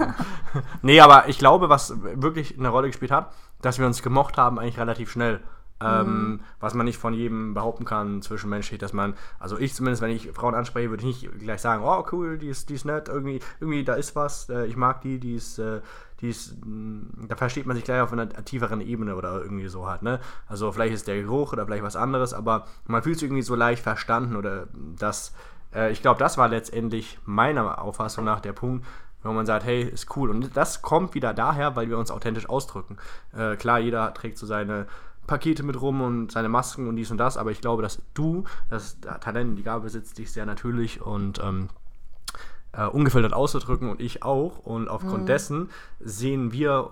Nee, 0.83 1.01
aber 1.01 1.29
ich 1.29 1.39
glaube, 1.39 1.69
was 1.69 1.93
wirklich 2.15 2.59
eine 2.59 2.69
Rolle 2.69 2.87
gespielt 2.89 3.11
hat, 3.11 3.33
dass 3.63 3.79
wir 3.79 3.87
uns 3.87 4.03
gemocht 4.03 4.37
haben, 4.37 4.59
eigentlich 4.59 4.79
relativ 4.79 5.11
schnell. 5.11 5.41
Ähm, 5.81 6.41
was 6.59 6.75
man 6.75 6.87
nicht 6.87 6.99
von 6.99 7.15
jedem 7.15 7.55
behaupten 7.55 7.85
kann 7.85 8.21
zwischenmenschlich, 8.21 8.81
dass 8.81 8.93
man, 8.93 9.15
also 9.39 9.57
ich 9.59 9.75
zumindest, 9.75 10.03
wenn 10.03 10.11
ich 10.11 10.33
Frauen 10.33 10.57
anspreche, 10.57 10.91
würde 10.91 11.07
ich 11.07 11.23
nicht 11.23 11.39
gleich 11.39 11.61
sagen, 11.61 11.85
oh 11.85 12.05
cool, 12.11 12.37
die 12.37 12.49
ist, 12.49 12.69
die 12.69 12.75
ist 12.75 12.85
nett, 12.85 13.09
irgendwie, 13.09 13.39
irgendwie 13.61 13.85
da 13.85 13.95
ist 13.95 14.17
was, 14.17 14.49
äh, 14.49 14.67
ich 14.67 14.77
mag 14.77 15.03
die, 15.03 15.21
die 15.21 15.37
ist, 15.37 15.61
äh, 15.61 15.81
die 16.21 16.31
ist, 16.31 16.57
mh, 16.65 17.29
da 17.29 17.37
versteht 17.37 17.67
man 17.67 17.77
sich 17.77 17.85
gleich 17.85 18.01
auf 18.01 18.13
einer 18.13 18.29
tieferen 18.29 18.81
Ebene 18.81 19.15
oder 19.15 19.41
irgendwie 19.41 19.69
so 19.69 19.87
halt, 19.87 20.03
ne? 20.03 20.19
Also 20.49 20.73
vielleicht 20.73 20.95
ist 20.95 21.07
der 21.07 21.23
Geruch 21.23 21.53
oder 21.53 21.65
vielleicht 21.65 21.85
was 21.85 21.95
anderes, 21.95 22.35
aber 22.35 22.67
man 22.87 23.05
fühlt 23.05 23.21
sich 23.21 23.29
irgendwie 23.29 23.43
so 23.43 23.55
leicht 23.55 23.83
verstanden 23.85 24.35
oder 24.35 24.67
das, 24.99 25.33
äh, 25.73 25.93
ich 25.93 26.03
glaube, 26.03 26.19
das 26.19 26.39
war 26.39 26.49
letztendlich 26.49 27.21
meiner 27.25 27.81
Auffassung 27.81 28.25
nach 28.25 28.41
der 28.41 28.53
Punkt, 28.53 28.85
wenn 29.23 29.35
man 29.35 29.47
sagt, 29.47 29.65
hey, 29.65 29.83
ist 29.83 30.17
cool. 30.17 30.31
Und 30.31 30.57
das 30.57 30.83
kommt 30.83 31.15
wieder 31.15 31.35
daher, 31.35 31.77
weil 31.77 31.89
wir 31.89 31.99
uns 31.99 32.11
authentisch 32.11 32.49
ausdrücken. 32.49 32.97
Äh, 33.37 33.57
klar, 33.57 33.79
jeder 33.79 34.15
trägt 34.15 34.39
so 34.39 34.47
seine 34.47 34.87
Pakete 35.27 35.63
mit 35.63 35.81
rum 35.81 36.01
und 36.01 36.33
seine 36.33 36.49
Masken 36.49 36.89
und 36.89 36.97
dies 36.97 37.11
und 37.11 37.19
das, 37.19 37.37
aber 37.37 37.51
ich 37.51 37.61
glaube, 37.61 37.83
dass 37.83 38.01
du 38.15 38.45
das 38.71 38.99
Talent, 39.21 39.59
die 39.59 39.63
Gabe 39.63 39.85
besitzt, 39.85 40.17
dich 40.19 40.33
sehr 40.33 40.47
natürlich 40.47 41.03
und 41.03 41.39
ähm, 41.43 41.69
äh, 42.73 42.87
ungefiltert 42.87 43.35
auszudrücken 43.35 43.91
und 43.91 44.01
ich 44.01 44.23
auch. 44.23 44.59
Und 44.59 44.89
aufgrund 44.89 45.23
Mhm. 45.23 45.27
dessen 45.27 45.71
sehen 46.01 46.53
wir, 46.53 46.91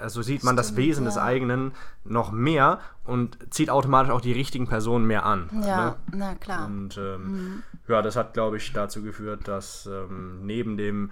also 0.00 0.22
sieht 0.22 0.44
man 0.44 0.56
das 0.56 0.66
Stimmt, 0.68 0.78
Wesen 0.78 1.04
des 1.04 1.16
ja. 1.16 1.22
eigenen 1.22 1.72
noch 2.04 2.32
mehr 2.32 2.80
und 3.04 3.38
zieht 3.50 3.70
automatisch 3.70 4.10
auch 4.12 4.20
die 4.20 4.32
richtigen 4.32 4.66
Personen 4.66 5.06
mehr 5.06 5.24
an. 5.26 5.48
Ja, 5.66 5.84
Ne? 5.90 5.94
na 6.16 6.34
klar. 6.34 6.66
Und 6.66 6.96
ähm, 6.98 7.22
Mhm. 7.32 7.62
ja, 7.88 8.02
das 8.02 8.16
hat, 8.16 8.34
glaube 8.34 8.56
ich, 8.56 8.72
dazu 8.72 9.02
geführt, 9.02 9.46
dass 9.48 9.86
ähm, 9.86 10.44
neben 10.46 10.76
dem 10.76 11.10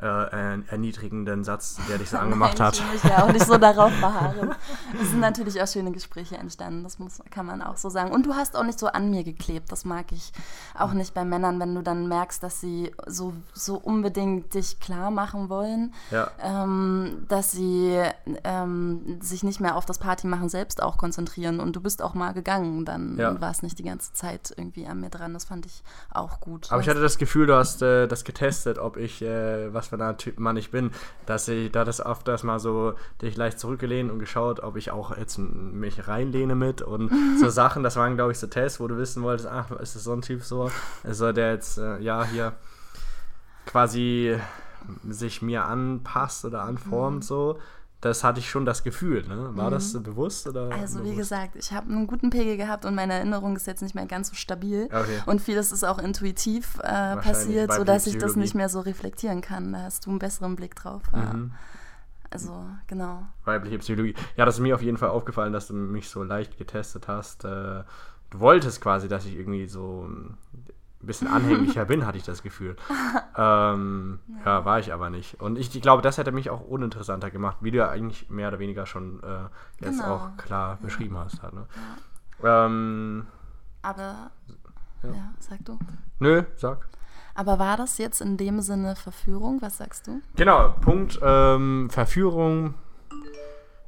äh, 0.00 0.58
erniedrigenden 0.68 1.44
Satz, 1.44 1.78
der 1.88 1.98
dich 1.98 2.10
so 2.10 2.16
angemacht 2.18 2.58
Nein, 2.58 2.66
hat, 2.68 2.74
Ich 2.76 2.82
will 2.84 2.92
mich 2.94 3.04
ja 3.04 3.22
auch 3.24 3.32
nicht 3.32 3.46
so 3.46 3.56
darauf 3.58 3.92
beharren. 4.00 4.54
Es 5.00 5.10
sind 5.10 5.20
natürlich 5.20 5.62
auch 5.62 5.68
schöne 5.68 5.92
Gespräche 5.92 6.36
entstanden, 6.36 6.82
das 6.82 6.98
muss, 6.98 7.20
kann 7.30 7.46
man 7.46 7.62
auch 7.62 7.76
so 7.76 7.88
sagen. 7.88 8.10
Und 8.12 8.26
du 8.26 8.34
hast 8.34 8.56
auch 8.56 8.64
nicht 8.64 8.78
so 8.78 8.88
an 8.88 9.10
mir 9.10 9.22
geklebt, 9.24 9.70
das 9.70 9.84
mag 9.84 10.06
ich 10.10 10.32
auch 10.76 10.92
nicht 10.92 11.14
bei 11.14 11.24
Männern, 11.24 11.60
wenn 11.60 11.74
du 11.74 11.82
dann 11.82 12.08
merkst, 12.08 12.42
dass 12.42 12.60
sie 12.60 12.90
so, 13.06 13.32
so 13.52 13.76
unbedingt 13.76 14.52
dich 14.54 14.80
klar 14.80 15.10
machen 15.10 15.48
wollen, 15.48 15.94
ja, 16.10 16.28
ähm, 16.42 17.24
dass 17.28 17.52
sie 17.52 18.00
ähm, 18.44 19.18
sich 19.20 19.42
nicht 19.44 19.60
mehr 19.60 19.76
auf 19.76 19.86
das 19.86 19.98
Partymachen 19.98 20.48
selbst 20.48 20.82
auch 20.82 20.98
konzentrieren 20.98 21.60
und 21.60 21.76
du 21.76 21.80
bist 21.80 22.02
auch 22.02 22.14
mal 22.14 22.32
gegangen, 22.32 22.84
dann 22.84 23.16
Ja. 23.18 23.40
war 23.40 23.50
es 23.50 23.62
nicht 23.62 23.78
die 23.78 23.84
ganze 23.84 24.12
Zeit 24.12 24.52
irgendwie 24.56 24.86
an 24.86 25.00
mir 25.00 25.10
dran. 25.10 25.32
Das 25.34 25.44
fand 25.44 25.66
ich 25.66 25.82
auch 26.12 26.40
gut. 26.40 26.70
Aber 26.72 26.80
ich 26.80 26.88
hatte 26.88 27.00
das 27.00 27.18
Gefühl, 27.18 27.46
du 27.46 27.54
hast 27.54 27.82
äh, 27.82 28.06
das 28.06 28.24
getestet, 28.24 28.78
ob 28.78 28.96
ich, 28.96 29.22
äh, 29.22 29.72
was 29.72 29.83
für 29.86 29.98
ein 30.02 30.18
Typ 30.18 30.38
Mann 30.38 30.56
ich 30.56 30.70
bin, 30.70 30.90
dass 31.26 31.48
ich 31.48 31.70
da 31.72 31.84
das 31.84 32.04
oft 32.04 32.26
das 32.28 32.42
mal 32.42 32.58
so 32.58 32.94
dich 33.22 33.36
leicht 33.36 33.58
zurückgelehnt 33.58 34.10
und 34.10 34.18
geschaut, 34.18 34.60
ob 34.60 34.76
ich 34.76 34.90
auch 34.90 35.16
jetzt 35.16 35.38
mich 35.38 36.08
reinlehne 36.08 36.54
mit 36.54 36.82
und 36.82 37.10
so 37.40 37.48
Sachen. 37.50 37.82
Das 37.82 37.96
waren, 37.96 38.16
glaube 38.16 38.32
ich, 38.32 38.38
so 38.38 38.46
Tests, 38.46 38.80
wo 38.80 38.88
du 38.88 38.96
wissen 38.98 39.22
wolltest, 39.22 39.48
ach, 39.48 39.70
ist 39.72 39.94
das 39.96 40.04
so 40.04 40.12
ein 40.12 40.22
Typ 40.22 40.42
so? 40.42 40.70
Also 41.02 41.32
der 41.32 41.52
jetzt, 41.52 41.78
äh, 41.78 41.98
ja, 42.00 42.24
hier 42.24 42.52
quasi 43.66 44.36
sich 45.08 45.40
mir 45.42 45.64
anpasst 45.64 46.44
oder 46.44 46.62
anformt, 46.62 47.16
Mhm. 47.18 47.22
so. 47.22 47.58
Das 48.04 48.22
hatte 48.22 48.38
ich 48.38 48.50
schon 48.50 48.66
das 48.66 48.84
Gefühl, 48.84 49.26
ne? 49.26 49.56
War 49.56 49.70
das 49.70 49.92
so 49.92 50.00
bewusst 50.02 50.46
oder? 50.46 50.70
Also 50.70 50.96
wie 50.96 51.08
unbewusst? 51.08 51.16
gesagt, 51.16 51.56
ich 51.56 51.72
habe 51.72 51.90
einen 51.90 52.06
guten 52.06 52.28
Pegel 52.28 52.58
gehabt 52.58 52.84
und 52.84 52.94
meine 52.94 53.14
Erinnerung 53.14 53.56
ist 53.56 53.66
jetzt 53.66 53.80
nicht 53.80 53.94
mehr 53.94 54.04
ganz 54.04 54.28
so 54.28 54.34
stabil. 54.34 54.90
Okay. 54.92 55.22
Und 55.24 55.40
vieles 55.40 55.72
ist 55.72 55.84
auch 55.84 55.98
intuitiv 55.98 56.78
äh, 56.80 57.16
passiert, 57.16 57.72
sodass 57.72 58.06
ich 58.06 58.18
das 58.18 58.36
nicht 58.36 58.54
mehr 58.54 58.68
so 58.68 58.80
reflektieren 58.80 59.40
kann. 59.40 59.72
Da 59.72 59.84
hast 59.84 60.04
du 60.04 60.10
einen 60.10 60.18
besseren 60.18 60.54
Blick 60.54 60.74
drauf. 60.74 61.00
Mhm. 61.12 61.52
Also 62.28 62.66
genau. 62.88 63.22
Weibliche 63.46 63.78
Psychologie. 63.78 64.14
Ja, 64.36 64.44
das 64.44 64.56
ist 64.56 64.60
mir 64.60 64.74
auf 64.74 64.82
jeden 64.82 64.98
Fall 64.98 65.08
aufgefallen, 65.08 65.54
dass 65.54 65.68
du 65.68 65.74
mich 65.74 66.10
so 66.10 66.22
leicht 66.22 66.58
getestet 66.58 67.08
hast. 67.08 67.46
Äh, 67.46 67.84
du 68.28 68.40
wolltest 68.40 68.82
quasi, 68.82 69.08
dass 69.08 69.24
ich 69.24 69.34
irgendwie 69.34 69.66
so 69.66 70.10
ein 71.04 71.06
bisschen 71.06 71.28
anhänglicher 71.28 71.84
bin, 71.84 72.06
hatte 72.06 72.18
ich 72.18 72.24
das 72.24 72.42
Gefühl. 72.42 72.76
Ähm, 73.36 74.20
ja, 74.44 74.64
war 74.64 74.78
ich 74.78 74.92
aber 74.92 75.10
nicht. 75.10 75.40
Und 75.40 75.58
ich, 75.58 75.74
ich 75.74 75.82
glaube, 75.82 76.02
das 76.02 76.18
hätte 76.18 76.30
mich 76.30 76.50
auch 76.50 76.60
uninteressanter 76.60 77.32
gemacht, 77.32 77.56
wie 77.62 77.72
du 77.72 77.78
ja 77.78 77.88
eigentlich 77.88 78.30
mehr 78.30 78.46
oder 78.46 78.60
weniger 78.60 78.86
schon 78.86 79.20
äh, 79.24 79.84
jetzt 79.84 79.98
Genau. 80.00 80.14
auch 80.14 80.36
klar 80.36 80.78
beschrieben 80.80 81.18
hast. 81.18 81.42
Halt, 81.42 81.52
ne? 81.54 81.66
ähm, 82.44 83.26
Aber 83.82 84.30
Ja. 85.02 85.08
ja. 85.10 85.34
sag 85.40 85.64
du. 85.64 85.80
nö, 86.20 86.44
sag. 86.54 86.86
Aber 87.34 87.58
war 87.58 87.76
das 87.76 87.98
jetzt 87.98 88.20
in 88.20 88.36
dem 88.36 88.60
Sinne 88.60 88.94
Verführung? 88.94 89.60
Was 89.60 89.78
sagst 89.78 90.06
du? 90.06 90.20
Genau, 90.36 90.68
Punkt 90.80 91.18
ähm, 91.20 91.88
Verführung. 91.90 92.74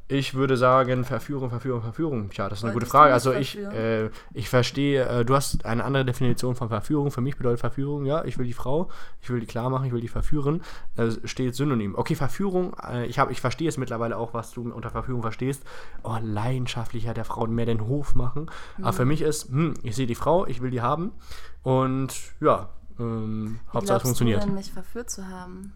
Ich 0.08 0.34
würde 0.34 0.56
sagen, 0.56 1.04
Verführung, 1.04 1.50
Verführung, 1.50 1.82
Verführung. 1.82 2.30
Tja, 2.30 2.48
das 2.48 2.58
ist 2.60 2.64
eine 2.64 2.72
gute 2.72 2.82
Wolltest 2.84 2.92
Frage. 2.92 3.12
Also 3.12 3.32
ich, 3.32 3.58
äh, 3.58 4.08
ich 4.34 4.48
verstehe, 4.48 5.04
äh, 5.04 5.24
du 5.24 5.34
hast 5.34 5.66
eine 5.66 5.82
andere 5.82 6.04
Definition 6.04 6.54
von 6.54 6.68
Verführung. 6.68 7.10
Für 7.10 7.20
mich 7.20 7.36
bedeutet 7.36 7.58
Verführung, 7.58 8.04
ja, 8.06 8.24
ich 8.24 8.38
will 8.38 8.46
die 8.46 8.52
Frau, 8.52 8.88
ich 9.20 9.30
will 9.30 9.40
die 9.40 9.46
klar 9.46 9.68
machen, 9.68 9.84
ich 9.86 9.92
will 9.92 10.00
die 10.00 10.06
verführen. 10.06 10.62
Das 10.94 11.18
steht 11.24 11.56
synonym. 11.56 11.96
Okay, 11.96 12.14
Verführung, 12.14 12.76
äh, 12.88 13.06
ich, 13.06 13.18
hab, 13.18 13.32
ich 13.32 13.40
verstehe 13.40 13.68
es 13.68 13.78
mittlerweile 13.78 14.16
auch, 14.16 14.32
was 14.32 14.52
du 14.52 14.70
unter 14.72 14.90
Verführung 14.90 15.22
verstehst. 15.22 15.64
Oh, 16.04 16.16
leidenschaftlicher 16.22 17.12
der 17.12 17.24
Frau 17.24 17.48
mehr 17.48 17.66
den 17.66 17.88
Hof 17.88 18.14
machen. 18.14 18.48
Aber 18.78 18.92
Mhm. 18.92 18.96
für 18.96 19.04
mich 19.06 19.22
ist, 19.22 19.48
hm, 19.48 19.74
ich 19.82 19.96
sehe 19.96 20.06
die 20.06 20.14
Frau, 20.14 20.46
ich 20.46 20.60
will 20.62 20.70
die 20.70 20.82
haben. 20.82 21.12
Und 21.64 22.14
ja, 22.40 22.68
ähm, 23.00 23.58
Hauptsache 23.72 23.96
es 23.96 24.02
funktioniert. 24.04 24.42
du 24.42 24.46
denn, 24.46 24.54
mich 24.54 24.72
verführt 24.72 25.10
zu 25.10 25.26
haben? 25.26 25.72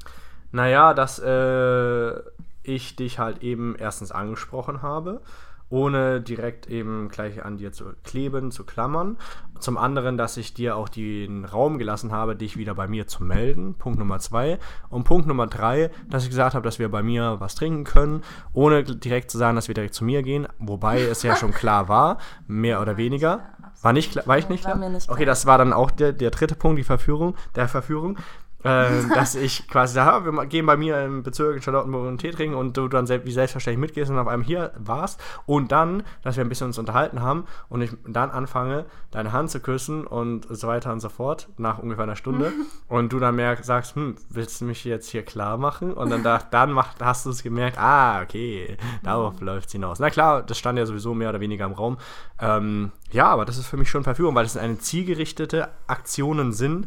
Naja, 0.52 0.94
dass 0.94 1.18
äh, 1.18 2.12
ich 2.62 2.96
dich 2.96 3.18
halt 3.18 3.42
eben 3.42 3.74
erstens 3.76 4.12
angesprochen 4.12 4.82
habe, 4.82 5.22
ohne 5.70 6.20
direkt 6.20 6.66
eben 6.66 7.08
gleich 7.08 7.44
an 7.44 7.56
dir 7.56 7.72
zu 7.72 7.84
kleben, 8.02 8.50
zu 8.50 8.64
klammern. 8.64 9.16
Zum 9.60 9.78
anderen, 9.78 10.18
dass 10.18 10.36
ich 10.36 10.52
dir 10.52 10.76
auch 10.76 10.88
den 10.88 11.44
Raum 11.44 11.78
gelassen 11.78 12.10
habe, 12.10 12.34
dich 12.34 12.56
wieder 12.56 12.74
bei 12.74 12.88
mir 12.88 13.06
zu 13.06 13.22
melden. 13.22 13.74
Punkt 13.74 13.98
Nummer 13.98 14.18
zwei. 14.18 14.58
Und 14.88 15.04
Punkt 15.04 15.28
Nummer 15.28 15.46
drei, 15.46 15.90
dass 16.08 16.24
ich 16.24 16.30
gesagt 16.30 16.54
habe, 16.54 16.64
dass 16.64 16.80
wir 16.80 16.88
bei 16.88 17.02
mir 17.02 17.36
was 17.38 17.54
trinken 17.54 17.84
können, 17.84 18.22
ohne 18.52 18.82
direkt 18.82 19.30
zu 19.30 19.38
sagen, 19.38 19.54
dass 19.54 19.68
wir 19.68 19.74
direkt 19.74 19.94
zu 19.94 20.04
mir 20.04 20.22
gehen. 20.22 20.48
Wobei 20.58 21.00
es 21.10 21.22
ja 21.22 21.36
schon 21.36 21.52
klar 21.52 21.88
war, 21.88 22.18
mehr 22.48 22.80
oder 22.80 22.96
weniger. 22.96 23.40
War, 23.82 23.92
nicht 23.92 24.12
klar, 24.12 24.26
war 24.26 24.38
ich 24.38 24.48
nicht 24.48 24.64
klar? 24.64 24.78
Okay, 25.08 25.24
das 25.24 25.46
war 25.46 25.56
dann 25.56 25.72
auch 25.72 25.90
der, 25.90 26.12
der 26.12 26.30
dritte 26.30 26.56
Punkt, 26.56 26.78
die 26.78 26.84
Verführung, 26.84 27.36
der 27.54 27.68
Verführung. 27.68 28.18
Äh, 28.62 29.08
dass 29.14 29.34
ich 29.34 29.68
quasi 29.68 29.94
sage, 29.94 30.30
wir 30.30 30.46
gehen 30.46 30.66
bei 30.66 30.76
mir 30.76 31.02
im 31.04 31.22
Bezirk 31.22 31.56
in 31.56 31.62
Charlottenburg 31.62 32.06
einen 32.06 32.18
Tee 32.18 32.30
trinken 32.30 32.56
und 32.56 32.76
du 32.76 32.88
dann 32.88 33.06
sel 33.06 33.24
wie 33.24 33.32
selbstverständlich 33.32 33.80
mitgehst 33.80 34.10
und 34.10 34.18
auf 34.18 34.28
einmal 34.28 34.46
hier 34.46 34.72
warst 34.78 35.20
und 35.46 35.72
dann, 35.72 36.02
dass 36.22 36.36
wir 36.36 36.44
ein 36.44 36.48
bisschen 36.48 36.68
uns 36.68 36.78
unterhalten 36.78 37.22
haben 37.22 37.44
und 37.68 37.82
ich 37.82 37.90
dann 38.06 38.30
anfange, 38.30 38.86
deine 39.10 39.32
Hand 39.32 39.50
zu 39.50 39.60
küssen 39.60 40.06
und 40.06 40.46
so 40.50 40.68
weiter 40.68 40.92
und 40.92 41.00
so 41.00 41.08
fort, 41.08 41.48
nach 41.56 41.78
ungefähr 41.78 42.04
einer 42.04 42.16
Stunde 42.16 42.52
und 42.88 43.12
du 43.12 43.18
dann 43.18 43.36
merkst, 43.36 43.64
sagst, 43.64 43.96
hm, 43.96 44.16
willst 44.28 44.60
du 44.60 44.66
mich 44.66 44.84
jetzt 44.84 45.08
hier 45.10 45.24
klar 45.24 45.56
machen? 45.56 45.92
Und 45.92 46.10
dann, 46.10 46.22
da, 46.22 46.38
dann 46.38 46.72
macht, 46.72 47.02
hast 47.02 47.26
du 47.26 47.30
es 47.30 47.42
gemerkt, 47.42 47.78
ah, 47.78 48.22
okay, 48.22 48.76
darauf 49.02 49.40
läuft 49.40 49.68
es 49.68 49.72
hinaus. 49.72 49.98
Na 50.00 50.10
klar, 50.10 50.42
das 50.42 50.58
stand 50.58 50.78
ja 50.78 50.86
sowieso 50.86 51.14
mehr 51.14 51.30
oder 51.30 51.40
weniger 51.40 51.64
im 51.64 51.72
Raum. 51.72 51.98
Ähm, 52.40 52.92
ja, 53.10 53.26
aber 53.26 53.44
das 53.44 53.58
ist 53.58 53.66
für 53.66 53.76
mich 53.76 53.90
schon 53.90 54.04
Verführung, 54.04 54.34
weil 54.34 54.44
es 54.44 54.56
eine 54.56 54.78
zielgerichtete 54.78 55.68
Aktionen 55.86 56.52
sind, 56.52 56.86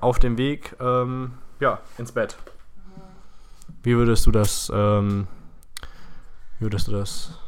auf 0.00 0.18
dem 0.18 0.38
Weg 0.38 0.76
ähm, 0.80 1.32
ja, 1.60 1.80
ins 1.98 2.12
Bett. 2.12 2.36
Wie 3.82 3.96
würdest 3.96 4.26
du 4.26 4.30
das, 4.30 4.70
ähm, 4.74 5.26
wie 6.58 6.66
würdest 6.66 6.88
du 6.88 6.92
das? 6.92 7.38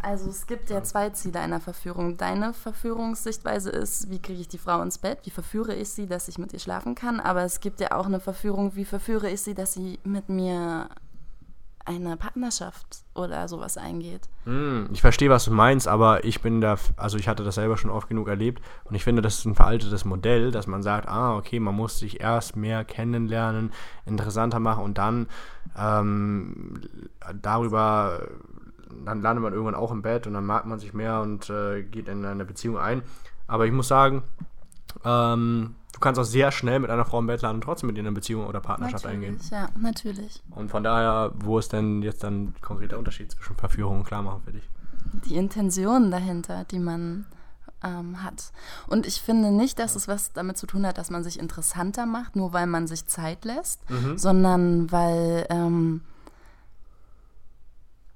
Also 0.00 0.30
es 0.30 0.46
gibt 0.46 0.70
ja 0.70 0.82
zwei 0.82 1.10
Ziele 1.10 1.40
einer 1.40 1.60
Verführung. 1.60 2.16
Deine 2.16 2.54
Verführungssichtweise 2.54 3.70
ist, 3.70 4.10
wie 4.10 4.20
kriege 4.20 4.40
ich 4.40 4.48
die 4.48 4.58
Frau 4.58 4.80
ins 4.80 4.98
Bett, 4.98 5.18
wie 5.24 5.30
verführe 5.30 5.74
ich 5.74 5.90
sie, 5.90 6.06
dass 6.06 6.28
ich 6.28 6.38
mit 6.38 6.52
ihr 6.52 6.60
schlafen 6.60 6.94
kann. 6.94 7.20
Aber 7.20 7.42
es 7.42 7.60
gibt 7.60 7.80
ja 7.80 7.92
auch 7.92 8.06
eine 8.06 8.20
Verführung, 8.20 8.74
wie 8.76 8.84
verführe 8.84 9.28
ich 9.28 9.42
sie, 9.42 9.54
dass 9.54 9.72
sie 9.74 9.98
mit 10.04 10.28
mir 10.28 10.88
eine 11.88 12.16
Partnerschaft 12.16 13.02
oder 13.14 13.48
sowas 13.48 13.78
eingeht. 13.78 14.28
Hm, 14.44 14.88
ich 14.92 15.00
verstehe, 15.00 15.30
was 15.30 15.46
du 15.46 15.50
meinst, 15.50 15.88
aber 15.88 16.24
ich 16.24 16.42
bin 16.42 16.60
da, 16.60 16.76
also 16.96 17.16
ich 17.16 17.28
hatte 17.28 17.44
das 17.44 17.54
selber 17.54 17.78
schon 17.78 17.90
oft 17.90 18.08
genug 18.08 18.28
erlebt 18.28 18.62
und 18.84 18.94
ich 18.94 19.04
finde, 19.04 19.22
das 19.22 19.38
ist 19.38 19.46
ein 19.46 19.54
veraltetes 19.54 20.04
Modell, 20.04 20.50
dass 20.50 20.66
man 20.66 20.82
sagt, 20.82 21.08
ah, 21.08 21.36
okay, 21.36 21.58
man 21.58 21.74
muss 21.74 21.98
sich 21.98 22.20
erst 22.20 22.56
mehr 22.56 22.84
kennenlernen, 22.84 23.72
interessanter 24.04 24.60
machen 24.60 24.84
und 24.84 24.98
dann 24.98 25.28
ähm, 25.76 26.82
darüber 27.40 28.28
dann 29.04 29.22
landet 29.22 29.42
man 29.42 29.52
irgendwann 29.52 29.74
auch 29.74 29.90
im 29.90 30.02
Bett 30.02 30.26
und 30.26 30.34
dann 30.34 30.46
mag 30.46 30.66
man 30.66 30.78
sich 30.78 30.92
mehr 30.92 31.20
und 31.20 31.48
äh, 31.50 31.82
geht 31.82 32.08
in 32.08 32.24
eine 32.24 32.44
Beziehung 32.44 32.78
ein. 32.78 33.02
Aber 33.46 33.66
ich 33.66 33.72
muss 33.72 33.88
sagen, 33.88 34.22
ähm, 35.04 35.74
du 35.98 36.00
kannst 36.00 36.20
auch 36.20 36.24
sehr 36.24 36.52
schnell 36.52 36.78
mit 36.78 36.90
einer 36.90 37.04
Frau 37.04 37.18
im 37.18 37.26
Bett 37.26 37.42
landen 37.42 37.56
und 37.56 37.62
trotzdem 37.64 37.88
mit 37.88 37.96
ihr 37.96 38.02
eine 38.04 38.12
Beziehung 38.12 38.46
oder 38.46 38.60
Partnerschaft 38.60 39.04
natürlich, 39.04 39.28
eingehen. 39.30 39.48
Ja, 39.50 39.68
natürlich. 39.76 40.42
Und 40.50 40.70
von 40.70 40.84
daher, 40.84 41.32
wo 41.34 41.58
ist 41.58 41.72
denn 41.72 42.02
jetzt 42.02 42.22
dann 42.22 42.54
konkret 42.60 42.92
der 42.92 42.98
Unterschied 43.00 43.32
zwischen 43.32 43.56
Verführung 43.56 43.98
und 43.98 44.04
Klarmachen 44.04 44.42
für 44.42 44.52
dich? 44.52 44.62
Die 45.26 45.34
Intention 45.36 46.12
dahinter, 46.12 46.64
die 46.70 46.78
man 46.78 47.26
ähm, 47.82 48.22
hat. 48.22 48.52
Und 48.86 49.06
ich 49.06 49.20
finde 49.20 49.50
nicht, 49.50 49.80
dass 49.80 49.96
es 49.96 50.06
was 50.06 50.32
damit 50.32 50.56
zu 50.56 50.66
tun 50.68 50.86
hat, 50.86 50.98
dass 50.98 51.10
man 51.10 51.24
sich 51.24 51.38
interessanter 51.38 52.06
macht, 52.06 52.36
nur 52.36 52.52
weil 52.52 52.66
man 52.68 52.86
sich 52.86 53.06
Zeit 53.06 53.44
lässt, 53.44 53.80
Mhm. 53.90 54.18
sondern 54.18 54.92
weil, 54.92 55.46
ähm, 55.50 56.02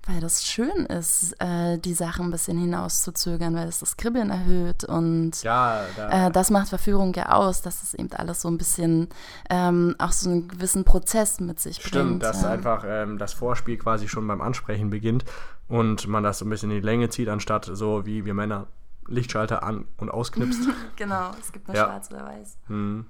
weil 0.07 0.21
das 0.21 0.45
schön 0.45 0.87
ist, 0.87 1.35
äh, 1.41 1.79
die 1.79 1.95
Sachen 1.95 2.27
ein 2.27 2.31
bisschen 2.33 2.59
hinauszuzögern, 2.59 3.55
weil 3.55 3.69
es 3.69 3.79
das 3.79 3.97
Kribbeln 3.97 4.31
erhöht 4.31 4.83
und 4.85 5.43
Ja, 5.43 5.83
da, 5.97 6.27
äh, 6.27 6.31
das 6.33 6.51
macht 6.51 6.69
Verführung 6.71 7.15
ja 7.15 7.31
aus, 7.33 7.63
dass 7.63 7.83
es 7.85 7.95
eben 7.95 8.13
alles 8.13 8.43
so 8.43 8.49
ein 8.49 8.59
bisschen 8.59 9.09
ähm, 9.49 9.95
auch 9.99 10.13
so 10.13 10.29
einen 10.31 10.49
gewissen 10.49 10.85
Prozess 10.85 11.39
mit 11.41 11.61
sich 11.61 11.77
bringt. 11.79 11.87
Stimmt, 11.89 12.23
dass 12.25 12.43
ja. 12.43 12.51
einfach 12.51 12.85
ähm, 12.87 13.19
das 13.19 13.33
Vorspiel 13.33 13.77
quasi 13.79 14.09
schon 14.09 14.27
beim 14.27 14.41
Ansprechen 14.41 14.91
beginnt 14.91 15.25
und 15.69 16.09
man 16.09 16.25
das 16.25 16.39
so 16.41 16.45
ein 16.47 16.51
bisschen 16.51 16.71
in 16.73 16.79
die 16.81 16.87
Länge 16.87 17.09
zieht, 17.09 17.29
anstatt 17.29 17.71
so 17.73 18.05
wie 18.05 18.25
wir 18.25 18.35
Männer 18.35 18.67
Lichtschalter 19.07 19.63
an- 19.63 19.87
und 19.99 20.11
ausknipst. 20.11 20.69
Genau, 20.97 21.31
es 21.41 21.53
gibt 21.53 21.67
nur 21.69 21.77
Ja. 21.77 21.85
schwarz 21.87 22.11
oder 22.11 22.25
weiß. 22.25 22.57
hm. 22.67 23.07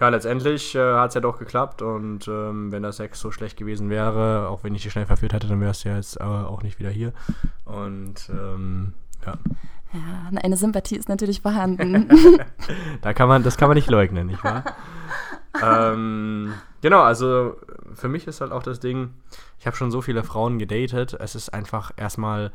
Ja, 0.00 0.08
letztendlich 0.10 0.76
äh, 0.76 0.94
hat 0.94 1.08
es 1.08 1.14
ja 1.14 1.20
doch 1.20 1.38
geklappt 1.38 1.82
und 1.82 2.28
ähm, 2.28 2.70
wenn 2.70 2.82
der 2.82 2.92
Sex 2.92 3.18
so 3.18 3.32
schlecht 3.32 3.56
gewesen 3.56 3.90
wäre, 3.90 4.48
auch 4.48 4.62
wenn 4.62 4.74
ich 4.74 4.82
dich 4.84 4.92
schnell 4.92 5.06
verführt 5.06 5.32
hätte, 5.32 5.48
dann 5.48 5.60
wärst 5.60 5.84
du 5.84 5.88
ja 5.88 5.96
jetzt 5.96 6.20
äh, 6.20 6.22
auch 6.22 6.62
nicht 6.62 6.78
wieder 6.78 6.90
hier. 6.90 7.12
Und 7.64 8.30
ähm, 8.30 8.94
ja, 9.26 9.34
Ja, 9.92 10.38
eine 10.40 10.56
Sympathie 10.56 10.96
ist 10.96 11.08
natürlich 11.08 11.40
vorhanden. 11.40 12.08
da 13.02 13.12
kann 13.12 13.28
man, 13.28 13.42
das 13.42 13.56
kann 13.56 13.68
man 13.68 13.74
nicht 13.74 13.90
leugnen, 13.90 14.28
nicht 14.28 14.44
wahr? 14.44 14.62
ähm, 15.62 16.54
genau, 16.80 17.02
also 17.02 17.56
für 17.94 18.08
mich 18.08 18.28
ist 18.28 18.40
halt 18.40 18.52
auch 18.52 18.62
das 18.62 18.78
Ding, 18.78 19.14
ich 19.58 19.66
habe 19.66 19.76
schon 19.76 19.90
so 19.90 20.00
viele 20.00 20.22
Frauen 20.22 20.60
gedatet, 20.60 21.16
es 21.18 21.34
ist 21.34 21.52
einfach 21.52 21.90
erstmal, 21.96 22.52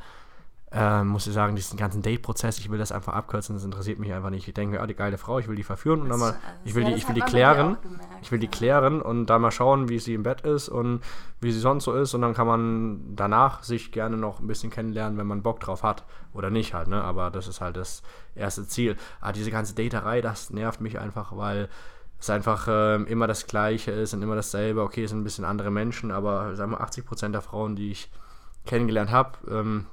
äh, 0.73 1.03
muss 1.03 1.27
ich 1.27 1.33
sagen, 1.33 1.55
diesen 1.55 1.77
ganzen 1.77 2.01
Date-Prozess, 2.01 2.57
ich 2.57 2.71
will 2.71 2.79
das 2.79 2.91
einfach 2.91 3.13
abkürzen, 3.13 3.55
das 3.55 3.63
interessiert 3.63 3.99
mich 3.99 4.11
einfach 4.11 4.31
nicht. 4.31 4.47
Ich 4.47 4.53
denke, 4.55 4.81
ah, 4.81 4.87
die 4.87 4.95
geile 4.95 5.19
Frau, 5.19 5.37
ich 5.37 5.47
will 5.47 5.55
die 5.55 5.63
verführen 5.63 6.01
und 6.01 6.09
dann 6.09 6.19
mal, 6.19 6.35
ich 6.65 6.73
will 6.73 6.83
die, 6.83 6.93
ich 6.93 7.07
will 7.07 7.13
die 7.13 7.21
klären, 7.21 7.77
ich 8.23 8.31
will 8.31 8.39
die 8.39 8.47
klären 8.47 9.01
und 9.01 9.27
dann 9.27 9.41
mal 9.41 9.51
schauen, 9.51 9.87
wie 9.89 9.99
sie 9.99 10.15
im 10.15 10.23
Bett 10.23 10.41
ist 10.41 10.69
und 10.69 11.01
wie 11.41 11.51
sie 11.51 11.59
sonst 11.59 11.83
so 11.83 11.93
ist 11.93 12.15
und 12.15 12.21
dann 12.21 12.33
kann 12.33 12.47
man 12.47 13.15
danach 13.15 13.61
sich 13.61 13.91
gerne 13.91 14.17
noch 14.17 14.39
ein 14.39 14.47
bisschen 14.47 14.71
kennenlernen, 14.71 15.17
wenn 15.19 15.27
man 15.27 15.43
Bock 15.43 15.59
drauf 15.59 15.83
hat 15.83 16.05
oder 16.33 16.49
nicht 16.49 16.73
halt, 16.73 16.87
ne, 16.87 17.03
aber 17.03 17.29
das 17.29 17.47
ist 17.47 17.61
halt 17.61 17.77
das 17.77 18.01
erste 18.33 18.67
Ziel. 18.67 18.95
Ah, 19.21 19.31
diese 19.31 19.51
ganze 19.51 19.75
Daterei, 19.75 20.21
das 20.21 20.49
nervt 20.49 20.81
mich 20.81 20.99
einfach, 20.99 21.37
weil 21.37 21.69
es 22.19 22.31
einfach 22.31 22.67
ähm, 22.67 23.05
immer 23.05 23.27
das 23.27 23.45
Gleiche 23.45 23.91
ist 23.91 24.13
und 24.13 24.23
immer 24.23 24.35
dasselbe. 24.35 24.81
Okay, 24.81 25.03
es 25.03 25.11
sind 25.11 25.19
ein 25.19 25.23
bisschen 25.23 25.45
andere 25.45 25.69
Menschen, 25.69 26.09
aber 26.09 26.55
sagen 26.55 26.71
wir 26.71 26.81
80% 26.81 27.29
der 27.29 27.41
Frauen, 27.41 27.75
die 27.75 27.91
ich 27.91 28.09
kennengelernt 28.65 29.11
habe, 29.11 29.37
ähm, 29.51 29.85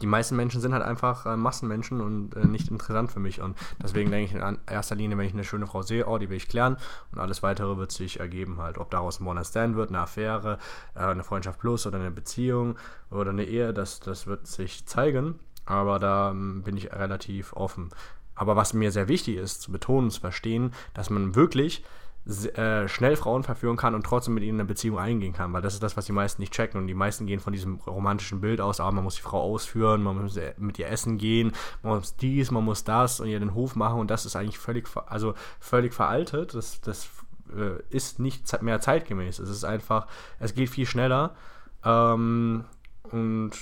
die 0.00 0.06
meisten 0.06 0.36
Menschen 0.36 0.60
sind 0.60 0.72
halt 0.72 0.82
einfach 0.82 1.26
äh, 1.26 1.36
Massenmenschen 1.36 2.00
und 2.00 2.36
äh, 2.36 2.46
nicht 2.46 2.70
interessant 2.70 3.10
für 3.10 3.20
mich. 3.20 3.40
Und 3.40 3.56
deswegen 3.82 4.10
denke 4.10 4.26
ich 4.26 4.40
in 4.40 4.58
erster 4.66 4.94
Linie, 4.94 5.16
wenn 5.16 5.26
ich 5.26 5.32
eine 5.32 5.44
schöne 5.44 5.66
Frau 5.66 5.82
sehe, 5.82 6.06
oh, 6.06 6.18
die 6.18 6.28
will 6.28 6.36
ich 6.36 6.48
klären 6.48 6.76
und 7.12 7.18
alles 7.18 7.42
weitere 7.42 7.76
wird 7.76 7.92
sich 7.92 8.20
ergeben 8.20 8.58
halt. 8.58 8.78
Ob 8.78 8.90
daraus 8.90 9.20
ein 9.20 9.26
One-Night-Stand 9.26 9.76
wird, 9.76 9.90
eine 9.90 10.00
Affäre, 10.00 10.58
äh, 10.94 11.00
eine 11.00 11.24
Freundschaft 11.24 11.60
plus 11.60 11.86
oder 11.86 11.98
eine 11.98 12.10
Beziehung 12.10 12.76
oder 13.10 13.30
eine 13.30 13.44
Ehe, 13.44 13.72
das, 13.72 14.00
das 14.00 14.26
wird 14.26 14.46
sich 14.46 14.86
zeigen. 14.86 15.38
Aber 15.64 15.98
da 15.98 16.30
ähm, 16.30 16.62
bin 16.62 16.76
ich 16.76 16.92
relativ 16.92 17.52
offen. 17.54 17.90
Aber 18.34 18.54
was 18.54 18.74
mir 18.74 18.92
sehr 18.92 19.08
wichtig 19.08 19.36
ist, 19.36 19.62
zu 19.62 19.72
betonen, 19.72 20.10
zu 20.10 20.20
verstehen, 20.20 20.72
dass 20.94 21.10
man 21.10 21.34
wirklich 21.34 21.82
äh, 22.26 22.88
schnell 22.88 23.14
Frauen 23.14 23.44
verführen 23.44 23.76
kann 23.76 23.94
und 23.94 24.04
trotzdem 24.04 24.34
mit 24.34 24.42
ihnen 24.42 24.58
eine 24.58 24.66
Beziehung 24.66 24.98
eingehen 24.98 25.32
kann, 25.32 25.52
weil 25.52 25.62
das 25.62 25.74
ist 25.74 25.82
das, 25.82 25.96
was 25.96 26.06
die 26.06 26.12
meisten 26.12 26.42
nicht 26.42 26.52
checken. 26.52 26.80
Und 26.80 26.88
die 26.88 26.94
meisten 26.94 27.26
gehen 27.26 27.38
von 27.38 27.52
diesem 27.52 27.76
romantischen 27.86 28.40
Bild 28.40 28.60
aus, 28.60 28.80
aber 28.80 28.90
man 28.90 29.04
muss 29.04 29.14
die 29.14 29.22
Frau 29.22 29.40
ausführen, 29.40 30.02
man 30.02 30.20
muss 30.20 30.36
äh, 30.36 30.52
mit 30.58 30.78
ihr 30.78 30.88
essen 30.88 31.18
gehen, 31.18 31.52
man 31.84 31.98
muss 31.98 32.16
dies, 32.16 32.50
man 32.50 32.64
muss 32.64 32.82
das 32.82 33.20
und 33.20 33.28
ihr 33.28 33.38
den 33.38 33.54
Hof 33.54 33.76
machen. 33.76 34.00
Und 34.00 34.10
das 34.10 34.26
ist 34.26 34.34
eigentlich 34.34 34.58
völlig, 34.58 34.88
also 35.06 35.34
völlig 35.60 35.94
veraltet, 35.94 36.54
das, 36.54 36.80
das 36.80 37.08
äh, 37.56 37.80
ist 37.90 38.18
nicht 38.18 38.60
mehr 38.60 38.80
zeitgemäß, 38.80 39.38
es 39.38 39.48
ist 39.48 39.64
einfach, 39.64 40.08
es 40.40 40.54
geht 40.54 40.68
viel 40.68 40.86
schneller 40.86 41.36
ähm, 41.84 42.64
und 43.12 43.52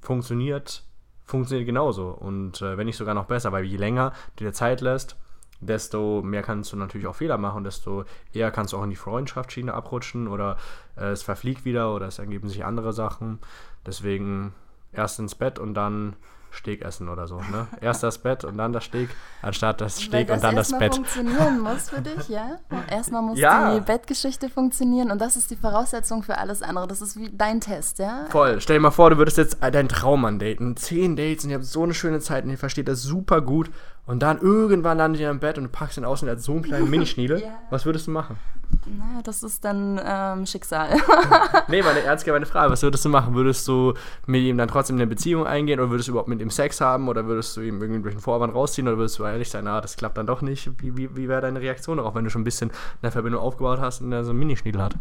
funktioniert, 0.00 0.82
funktioniert 1.24 1.66
genauso. 1.66 2.08
Und 2.08 2.62
äh, 2.62 2.76
wenn 2.76 2.86
nicht 2.86 2.96
sogar 2.96 3.14
noch 3.14 3.26
besser, 3.26 3.52
weil 3.52 3.64
je 3.64 3.76
länger 3.76 4.12
du 4.34 4.44
dir 4.44 4.52
Zeit 4.52 4.80
lässt, 4.80 5.16
desto 5.60 6.22
mehr 6.22 6.42
kannst 6.42 6.72
du 6.72 6.76
natürlich 6.76 7.06
auch 7.06 7.16
Fehler 7.16 7.38
machen, 7.38 7.64
desto 7.64 8.04
eher 8.32 8.50
kannst 8.50 8.72
du 8.72 8.78
auch 8.78 8.84
in 8.84 8.90
die 8.90 8.96
Freundschaftsschiene 8.96 9.72
abrutschen 9.72 10.28
oder 10.28 10.56
äh, 10.96 11.06
es 11.06 11.22
verfliegt 11.22 11.64
wieder 11.64 11.94
oder 11.94 12.06
es 12.06 12.18
ergeben 12.18 12.48
sich 12.48 12.64
andere 12.64 12.92
Sachen. 12.92 13.38
Deswegen 13.86 14.52
erst 14.96 15.18
ins 15.18 15.34
Bett 15.34 15.58
und 15.58 15.74
dann 15.74 16.16
Steak 16.52 16.80
essen 16.82 17.10
oder 17.10 17.26
so. 17.26 17.36
Ne? 17.36 17.66
Erst 17.82 18.02
das 18.02 18.16
Bett 18.16 18.42
und 18.44 18.56
dann 18.56 18.72
das 18.72 18.84
Steak, 18.84 19.10
anstatt 19.42 19.78
das 19.82 19.98
Weil 19.98 20.04
Steak 20.06 20.30
und 20.30 20.42
dann 20.42 20.56
das 20.56 20.70
erstmal 20.70 20.80
Bett. 20.88 20.94
funktionieren 20.94 21.60
muss 21.60 21.90
für 21.90 22.00
dich, 22.00 22.28
ja? 22.30 22.58
Erstmal 22.90 23.20
muss 23.20 23.38
Ja. 23.38 23.74
die 23.74 23.80
Bettgeschichte 23.82 24.48
funktionieren 24.48 25.10
und 25.10 25.20
das 25.20 25.36
ist 25.36 25.50
die 25.50 25.56
Voraussetzung 25.56 26.22
für 26.22 26.38
alles 26.38 26.62
andere. 26.62 26.86
Das 26.86 27.02
ist 27.02 27.18
wie 27.18 27.28
dein 27.30 27.60
Test, 27.60 27.98
ja? 27.98 28.24
Voll. 28.30 28.58
Stell 28.62 28.76
dir 28.76 28.80
mal 28.80 28.90
vor, 28.90 29.10
du 29.10 29.18
würdest 29.18 29.36
jetzt 29.36 29.58
deinen 29.62 29.88
Traummann 29.90 30.38
daten. 30.38 30.78
Zehn 30.78 31.14
Dates 31.14 31.44
und 31.44 31.50
ihr 31.50 31.56
habt 31.56 31.66
so 31.66 31.82
eine 31.82 31.92
schöne 31.92 32.20
Zeit 32.20 32.44
und 32.44 32.50
ihr 32.50 32.58
versteht 32.58 32.88
das 32.88 33.02
super 33.02 33.42
gut. 33.42 33.70
Und 34.06 34.20
dann 34.22 34.38
irgendwann 34.38 34.96
landet 34.96 35.20
ihr 35.20 35.30
im 35.30 35.40
Bett 35.40 35.58
und 35.58 35.64
du 35.64 35.70
packst 35.70 35.98
ihn 35.98 36.04
aus 36.06 36.22
und 36.22 36.28
er 36.28 36.36
hat 36.36 36.40
so 36.40 36.52
einen 36.52 36.62
kleinen 36.62 36.88
Minischniedel. 36.90 37.42
Ja. 37.42 37.58
Was 37.68 37.84
würdest 37.84 38.06
du 38.06 38.12
machen? 38.12 38.38
Na, 38.86 39.20
das 39.22 39.42
ist 39.42 39.64
dann 39.64 40.00
ähm, 40.04 40.46
Schicksal. 40.46 40.96
Nee, 41.68 41.82
meine 41.82 42.00
ernst 42.00 42.24
gemeinte 42.24 42.46
Frage. 42.46 42.70
Was 42.70 42.82
würdest 42.82 43.04
du 43.04 43.08
machen? 43.08 43.34
Würdest 43.34 43.66
du 43.66 43.94
mit 44.26 44.42
ihm 44.42 44.56
dann 44.56 44.68
trotzdem 44.68 44.96
eine 44.96 45.06
Beziehung 45.06 45.46
eingehen 45.46 45.80
oder 45.80 45.90
würdest 45.90 46.08
du 46.08 46.12
überhaupt 46.12 46.28
mit 46.28 46.40
ihm 46.40 46.50
Sex 46.50 46.80
haben 46.80 47.08
oder 47.08 47.26
würdest 47.26 47.56
du 47.56 47.60
ihm 47.60 47.80
irgendwie 47.82 48.02
durch 48.02 48.14
den 48.14 48.20
Vorwand 48.20 48.54
rausziehen 48.54 48.86
oder 48.86 48.96
würdest 48.96 49.18
du 49.18 49.24
ehrlich 49.24 49.50
sein, 49.50 49.66
ah, 49.66 49.80
das 49.80 49.96
klappt 49.96 50.16
dann 50.16 50.26
doch 50.26 50.42
nicht? 50.42 50.70
Wie, 50.80 50.96
wie, 50.96 51.16
wie 51.16 51.28
wäre 51.28 51.40
deine 51.40 51.60
Reaktion 51.60 51.96
darauf, 51.96 52.14
wenn 52.14 52.24
du 52.24 52.30
schon 52.30 52.42
ein 52.42 52.44
bisschen 52.44 52.70
eine 53.02 53.10
Verbindung 53.10 53.40
aufgebaut 53.40 53.80
hast 53.80 54.00
und 54.00 54.12
er 54.12 54.24
so 54.24 54.30
einen 54.30 54.38
Minischniedel 54.38 54.80
hat? 54.80 54.94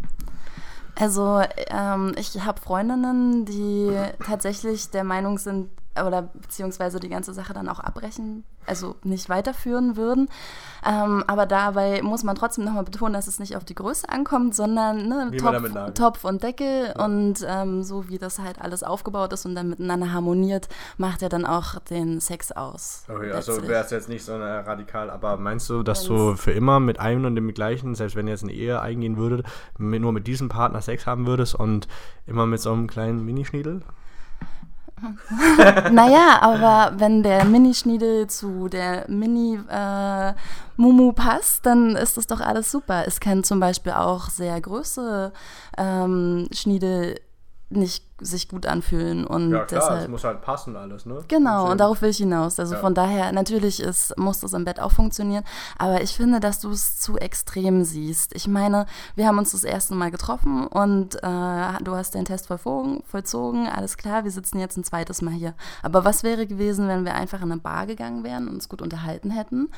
Also, 0.95 1.41
ähm, 1.67 2.15
ich 2.17 2.43
habe 2.43 2.59
Freundinnen, 2.59 3.45
die 3.45 3.91
tatsächlich 4.25 4.89
der 4.89 5.03
Meinung 5.03 5.37
sind, 5.37 5.69
oder 6.03 6.23
beziehungsweise 6.23 6.99
die 6.99 7.09
ganze 7.09 7.33
Sache 7.33 7.53
dann 7.53 7.69
auch 7.69 7.79
abbrechen, 7.79 8.43
also 8.65 8.95
nicht 9.03 9.29
weiterführen 9.29 9.95
würden. 9.95 10.29
Ähm, 10.85 11.23
aber 11.27 11.45
dabei 11.45 12.01
muss 12.01 12.23
man 12.23 12.35
trotzdem 12.35 12.65
nochmal 12.65 12.83
betonen, 12.83 13.13
dass 13.13 13.27
es 13.27 13.39
nicht 13.39 13.55
auf 13.55 13.63
die 13.63 13.75
Größe 13.75 14.09
ankommt, 14.09 14.55
sondern 14.55 15.07
ne, 15.07 15.31
Topf. 15.37 15.93
Topf 15.93 16.23
und 16.23 16.43
Deckel 16.43 16.93
und 16.97 17.45
ähm, 17.47 17.83
so 17.83 18.09
wie 18.09 18.17
das 18.17 18.39
halt 18.39 18.61
alles 18.61 18.83
aufgebaut 18.83 19.33
ist 19.33 19.45
und 19.45 19.55
dann 19.55 19.69
miteinander 19.69 20.11
harmoniert, 20.11 20.67
macht 20.97 21.21
er 21.21 21.29
dann 21.29 21.45
auch 21.45 21.79
den 21.79 22.19
Sex 22.19 22.51
aus. 22.51 23.05
Okay, 23.07 23.31
also 23.31 23.53
letztlich. 23.53 23.69
wäre 23.69 23.85
es 23.85 23.91
jetzt 23.91 24.09
nicht 24.09 24.25
so 24.25 24.33
eine 24.33 24.65
radikal, 24.65 25.09
aber 25.09 25.37
meinst 25.37 25.69
du, 25.69 25.83
dass 25.83 26.03
du 26.03 26.35
für 26.35 26.51
immer 26.51 26.79
mit 26.79 26.99
einem 26.99 27.25
und 27.25 27.35
dem 27.35 27.53
gleichen, 27.53 27.95
selbst 27.95 28.15
wenn 28.15 28.27
ihr 28.27 28.33
jetzt 28.33 28.43
eine 28.43 28.53
Ehe 28.53 28.81
eingehen 28.81 29.17
würdet, 29.17 29.45
mit, 29.77 30.01
nur 30.01 30.11
mit 30.11 30.27
diesem 30.27 30.49
Partner 30.49 30.81
Sex 30.81 31.07
haben 31.07 31.25
würdest 31.27 31.55
und 31.55 31.87
immer 32.27 32.45
mit 32.45 32.59
so 32.59 32.71
einem 32.71 32.87
kleinen 32.87 33.23
Minischniedel? 33.25 33.81
Naja, 35.91 36.39
aber 36.41 36.93
wenn 36.99 37.21
der 37.21 37.45
Mini-Schniedel 37.45 38.27
zu 38.27 38.69
der 38.69 39.05
Mini-Mumu 39.09 39.63
passt, 41.13 41.65
dann 41.65 41.95
ist 41.95 42.17
das 42.17 42.27
doch 42.27 42.39
alles 42.39 42.71
super. 42.71 43.03
Es 43.05 43.19
kann 43.19 43.43
zum 43.43 43.59
Beispiel 43.59 43.91
auch 43.91 44.29
sehr 44.29 44.59
große 44.59 45.33
ähm, 45.77 46.47
Schniedel 46.51 47.19
nicht 47.69 48.04
sich 48.21 48.47
gut 48.47 48.65
anfühlen 48.65 49.25
und 49.27 49.51
deshalb. 49.69 50.09
muss 50.09 50.23
halt 50.23 50.41
passen 50.41 50.75
alles, 50.77 51.05
ne? 51.05 51.19
Genau, 51.27 51.69
und 51.69 51.79
darauf 51.79 52.01
will 52.01 52.09
ich 52.11 52.17
hinaus. 52.17 52.59
Also 52.59 52.75
Ja. 52.75 52.79
von 52.79 52.93
daher, 52.93 53.31
natürlich 53.33 53.81
ist, 53.81 54.17
muss 54.17 54.39
das 54.39 54.53
im 54.53 54.63
Bett 54.63 54.79
auch 54.79 54.91
funktionieren, 54.93 55.43
aber 55.77 56.01
ich 56.01 56.15
finde, 56.15 56.39
dass 56.39 56.59
du 56.59 56.69
es 56.69 56.99
zu 57.01 57.17
extrem 57.17 57.83
siehst. 57.83 58.33
Ich 58.33 58.47
meine, 58.47 58.85
wir 59.15 59.27
haben 59.27 59.37
uns 59.37 59.51
das 59.51 59.65
erste 59.65 59.95
Mal 59.95 60.11
getroffen 60.11 60.65
und 60.67 61.15
äh, 61.15 61.19
du 61.83 61.95
hast 61.95 62.15
den 62.15 62.23
Test 62.25 62.47
vollzogen, 62.47 63.03
vollzogen, 63.05 63.67
alles 63.67 63.97
klar, 63.97 64.23
wir 64.23 64.31
sitzen 64.31 64.59
jetzt 64.59 64.77
ein 64.77 64.83
zweites 64.85 65.21
Mal 65.21 65.33
hier. 65.33 65.53
Aber 65.83 66.05
was 66.05 66.23
wäre 66.23 66.47
gewesen, 66.47 66.87
wenn 66.87 67.03
wir 67.03 67.15
einfach 67.15 67.41
in 67.41 67.51
eine 67.51 67.59
Bar 67.59 67.85
gegangen 67.85 68.23
wären 68.23 68.47
und 68.47 68.55
uns 68.55 68.69
gut 68.69 68.81
unterhalten 68.81 69.29
hätten 69.31 69.69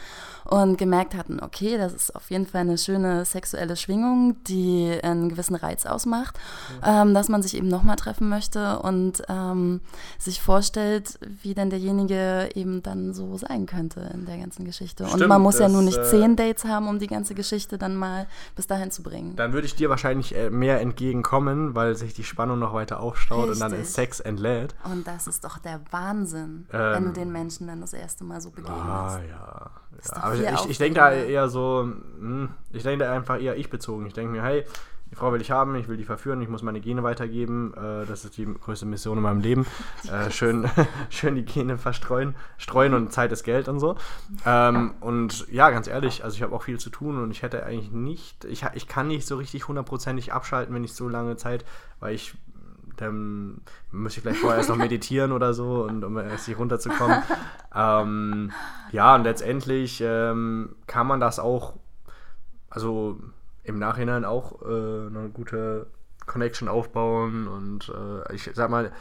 und 0.46 0.78
gemerkt 0.78 1.16
hatten, 1.16 1.40
okay, 1.42 1.78
das 1.78 1.94
ist 1.94 2.16
auf 2.16 2.30
jeden 2.30 2.46
Fall 2.46 2.62
eine 2.62 2.78
schöne 2.78 3.26
sexuelle 3.26 3.76
Schwingung, 3.76 4.36
die 4.44 5.00
einen 5.02 5.30
gewissen 5.30 5.56
Reiz 5.56 5.86
ausmacht, 5.88 6.38
ähm, 6.86 7.16
dass 7.16 7.30
man 7.30 7.42
sich 7.42 7.56
eben 7.58 7.68
nochmal 7.68 7.96
treffen 7.96 8.27
treffen 8.28 8.30
möchte 8.30 8.80
und 8.80 9.24
ähm, 9.30 9.82
sich 10.18 10.42
vorstellt, 10.42 11.20
wie 11.42 11.54
denn 11.54 11.70
derjenige 11.70 12.50
eben 12.56 12.84
dann 12.84 13.14
so 13.14 13.38
sein 13.38 13.66
könnte 13.66 14.12
in 14.14 14.26
der 14.26 14.38
ganzen 14.38 14.66
Geschichte. 14.66 15.06
Stimmt, 15.08 15.24
und 15.24 15.28
man 15.30 15.42
muss 15.42 15.56
ja 15.60 15.66
das, 15.66 15.74
nur 15.74 15.82
nicht 15.82 15.98
äh, 15.98 16.04
zehn 16.04 16.36
Dates 16.36 16.66
haben, 16.66 16.88
um 16.88 17.00
die 17.00 17.08
ganze 17.08 17.36
Geschichte 17.36 17.78
dann 17.78 17.96
mal 17.96 18.28
bis 18.56 18.68
dahin 18.68 18.92
zu 18.92 19.04
bringen. 19.04 19.36
Dann 19.36 19.54
würde 19.54 19.68
ich 19.68 19.76
dir 19.76 19.90
wahrscheinlich 19.90 20.36
äh, 20.36 20.50
mehr 20.50 20.82
entgegenkommen, 20.82 21.76
weil 21.76 21.96
sich 21.96 22.14
die 22.14 22.24
Spannung 22.24 22.60
noch 22.60 22.74
weiter 22.74 23.00
aufstaut 23.00 23.50
und 23.50 23.60
dann 23.60 23.72
in 23.72 23.80
Richtig. 23.80 23.96
Sex 23.96 24.20
entlädt. 24.20 24.76
Und 24.84 25.08
das 25.08 25.28
ist 25.28 25.44
doch 25.44 25.58
der 25.58 25.82
Wahnsinn, 25.92 26.68
Ähm, 26.72 26.94
wenn 26.94 27.06
du 27.06 27.12
den 27.12 27.32
Menschen 27.32 27.68
dann 27.68 27.82
das 27.82 27.94
erste 27.94 28.24
Mal 28.24 28.42
so 28.42 28.50
begegnest. 28.50 28.80
Ah, 28.80 29.20
ja. 29.28 29.72
Ja. 30.06 30.24
Aber 30.24 30.36
ich, 30.36 30.70
ich 30.70 30.78
denke 30.78 31.00
da 31.00 31.08
aufregender. 31.08 31.30
eher 31.30 31.50
so, 31.50 31.92
hm, 32.20 32.50
ich 32.72 32.84
denke 32.84 33.06
da 33.06 33.14
einfach 33.14 33.42
eher 33.42 33.58
ich 33.58 33.70
bezogen. 33.72 34.06
Ich 34.06 34.14
denke 34.14 34.32
mir, 34.32 34.44
hey, 34.44 34.64
die 35.10 35.16
Frau 35.16 35.32
will 35.32 35.42
ich 35.42 35.52
haben, 35.52 35.76
ich 35.76 35.88
will 35.88 35.98
die 35.98 36.04
verführen, 36.04 36.42
ich 36.42 36.50
muss 36.50 36.64
meine 36.64 36.82
Gene 36.82 37.04
weitergeben. 37.04 37.74
Äh, 37.76 38.06
das 38.06 38.26
ist 38.26 38.38
die 38.38 38.46
größte 38.46 38.86
Mission 38.86 39.18
in 39.18 39.24
meinem 39.24 39.40
Leben. 39.40 39.66
Äh, 40.12 40.30
schön, 40.32 40.70
schön 41.10 41.36
die 41.36 41.46
Gene 41.46 41.78
verstreuen, 41.78 42.36
streuen 42.58 42.94
und 42.94 43.14
Zeit 43.14 43.32
ist 43.32 43.44
Geld 43.44 43.68
und 43.68 43.80
so. 43.80 43.96
Ähm, 44.46 44.96
und 45.00 45.48
ja, 45.50 45.70
ganz 45.70 45.88
ehrlich, 45.88 46.24
also 46.24 46.36
ich 46.36 46.44
habe 46.44 46.56
auch 46.56 46.64
viel 46.64 46.80
zu 46.80 46.90
tun 46.90 47.22
und 47.22 47.32
ich 47.32 47.42
hätte 47.42 47.66
eigentlich 47.66 47.92
nicht, 47.92 48.46
ich, 48.46 48.66
ich 48.74 48.88
kann 48.88 49.08
nicht 49.08 49.28
so 49.28 49.38
richtig 49.38 49.68
hundertprozentig 49.68 50.34
abschalten, 50.34 50.76
wenn 50.76 50.84
ich 50.84 50.94
so 50.94 51.08
lange 51.08 51.38
Zeit, 51.38 51.66
weil 52.00 52.14
ich 52.14 52.36
dann 52.98 53.62
müsste 53.92 54.20
ich 54.20 54.24
vielleicht 54.24 54.42
vorher 54.42 54.58
erst 54.58 54.70
noch 54.70 54.76
meditieren 54.88 55.32
oder 55.32 55.54
so 55.54 55.84
und 55.84 56.04
um 56.04 56.18
erst 56.18 56.48
hier 56.48 56.58
runterzukommen. 56.58 57.22
ähm, 57.76 58.52
ja, 58.92 59.16
und 59.16 59.24
letztendlich 59.24 60.02
ähm, 60.04 60.76
kann 60.88 61.08
man 61.08 61.20
das 61.20 61.40
auch, 61.40 61.74
also 62.70 63.20
im 63.68 63.80
Nachhinein 63.80 64.26
auch 64.26 64.62
äh, 64.62 64.66
eine 64.66 65.30
gute 65.34 65.88
Connection 66.26 66.68
aufbauen 66.68 67.48
und 67.48 67.90
äh, 67.90 68.34
ich 68.34 68.50
sag 68.54 68.70
mal, 68.70 68.92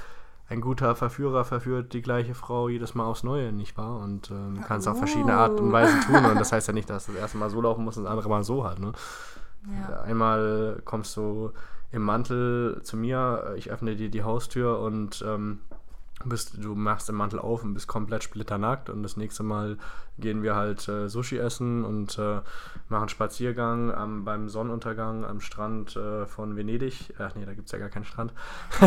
ein 0.48 0.60
guter 0.60 0.94
Verführer 0.94 1.44
verführt 1.44 1.92
die 1.92 2.02
gleiche 2.02 2.34
Frau 2.34 2.68
jedes 2.68 2.94
Mal 2.94 3.04
aufs 3.04 3.24
Neue, 3.24 3.52
nicht 3.52 3.76
wahr? 3.76 3.98
Und 3.98 4.30
ähm, 4.30 4.60
kann 4.62 4.78
es 4.78 4.86
auf 4.86 4.98
verschiedene 4.98 5.34
Art 5.34 5.58
und 5.60 5.70
Oh. 5.70 5.72
Weise 5.72 5.98
tun. 6.06 6.24
Und 6.24 6.38
das 6.38 6.52
heißt 6.52 6.68
ja 6.68 6.74
nicht, 6.74 6.88
dass 6.88 7.06
das 7.06 7.16
erste 7.16 7.38
Mal 7.38 7.50
so 7.50 7.60
laufen 7.60 7.84
muss 7.84 7.96
und 7.96 8.04
das 8.04 8.12
andere 8.12 8.28
Mal 8.28 8.44
so 8.44 8.64
halt. 8.64 8.78
Ne? 8.78 8.92
Ja. 9.88 10.02
Einmal 10.02 10.80
kommst 10.84 11.16
du 11.16 11.50
im 11.90 12.02
Mantel 12.02 12.80
zu 12.82 12.96
mir, 12.96 13.54
ich 13.56 13.70
öffne 13.70 13.96
dir 13.96 14.08
die 14.08 14.22
Haustür 14.22 14.78
und 14.80 15.24
ähm, 15.26 15.60
bist, 16.28 16.62
du 16.62 16.74
machst 16.74 17.08
den 17.08 17.14
Mantel 17.14 17.38
auf 17.38 17.62
und 17.62 17.74
bist 17.74 17.86
komplett 17.86 18.22
splitternackt 18.22 18.90
und 18.90 19.02
das 19.02 19.16
nächste 19.16 19.42
Mal 19.42 19.78
gehen 20.18 20.42
wir 20.42 20.54
halt 20.54 20.88
äh, 20.88 21.08
Sushi 21.08 21.38
essen 21.38 21.84
und 21.84 22.18
äh, 22.18 22.40
machen 22.88 23.08
Spaziergang 23.08 23.92
am, 23.92 24.24
beim 24.24 24.48
Sonnenuntergang 24.48 25.24
am 25.24 25.40
Strand 25.40 25.96
äh, 25.96 26.26
von 26.26 26.56
Venedig. 26.56 27.14
Ach 27.18 27.34
nee, 27.34 27.44
da 27.44 27.54
gibt 27.54 27.66
es 27.66 27.72
ja 27.72 27.78
gar 27.78 27.88
keinen 27.88 28.04
Strand. 28.04 28.32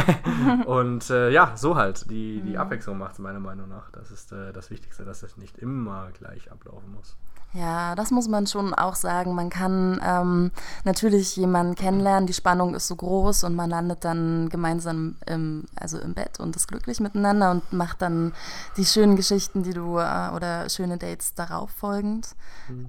und 0.65 1.10
äh, 1.10 1.30
ja, 1.30 1.54
so 1.56 1.75
halt. 1.75 2.10
Die, 2.10 2.41
die 2.41 2.58
Abwechslung 2.58 2.97
macht 2.97 3.13
es 3.13 3.19
meiner 3.19 3.39
Meinung 3.39 3.69
nach. 3.69 3.91
Das 3.91 4.12
ist 4.12 4.32
äh, 4.32 4.52
das 4.54 4.71
Wichtigste, 4.71 5.06
dass 5.06 5.23
es 5.23 5.38
nicht 5.38 5.58
immer 5.58 6.10
gleich 6.17 6.52
ablaufen 6.52 6.91
muss. 6.93 7.15
Ja, 7.53 7.95
das 7.95 8.12
muss 8.12 8.27
man 8.27 8.45
schon 8.45 8.75
auch 8.75 8.93
sagen. 8.93 9.33
Man 9.33 9.49
kann 9.49 9.99
ähm, 10.05 10.51
natürlich 10.83 11.35
jemanden 11.35 11.73
kennenlernen, 11.73 12.27
die 12.27 12.33
Spannung 12.33 12.75
ist 12.75 12.88
so 12.88 12.95
groß 12.95 13.43
und 13.43 13.55
man 13.55 13.71
landet 13.71 14.05
dann 14.05 14.49
gemeinsam 14.49 15.15
im, 15.25 15.65
also 15.75 15.97
im 15.99 16.13
Bett 16.13 16.39
und 16.39 16.55
ist 16.55 16.67
glücklich 16.67 16.99
miteinander 16.99 17.49
und 17.49 17.73
macht 17.73 18.03
dann 18.03 18.33
die 18.77 18.85
schönen 18.85 19.15
Geschichten, 19.15 19.63
die 19.63 19.73
du 19.73 19.97
äh, 19.97 20.29
oder 20.35 20.69
schöne 20.69 20.97
Dates 20.97 21.33
darauf 21.33 21.71
folgend. 21.71 22.35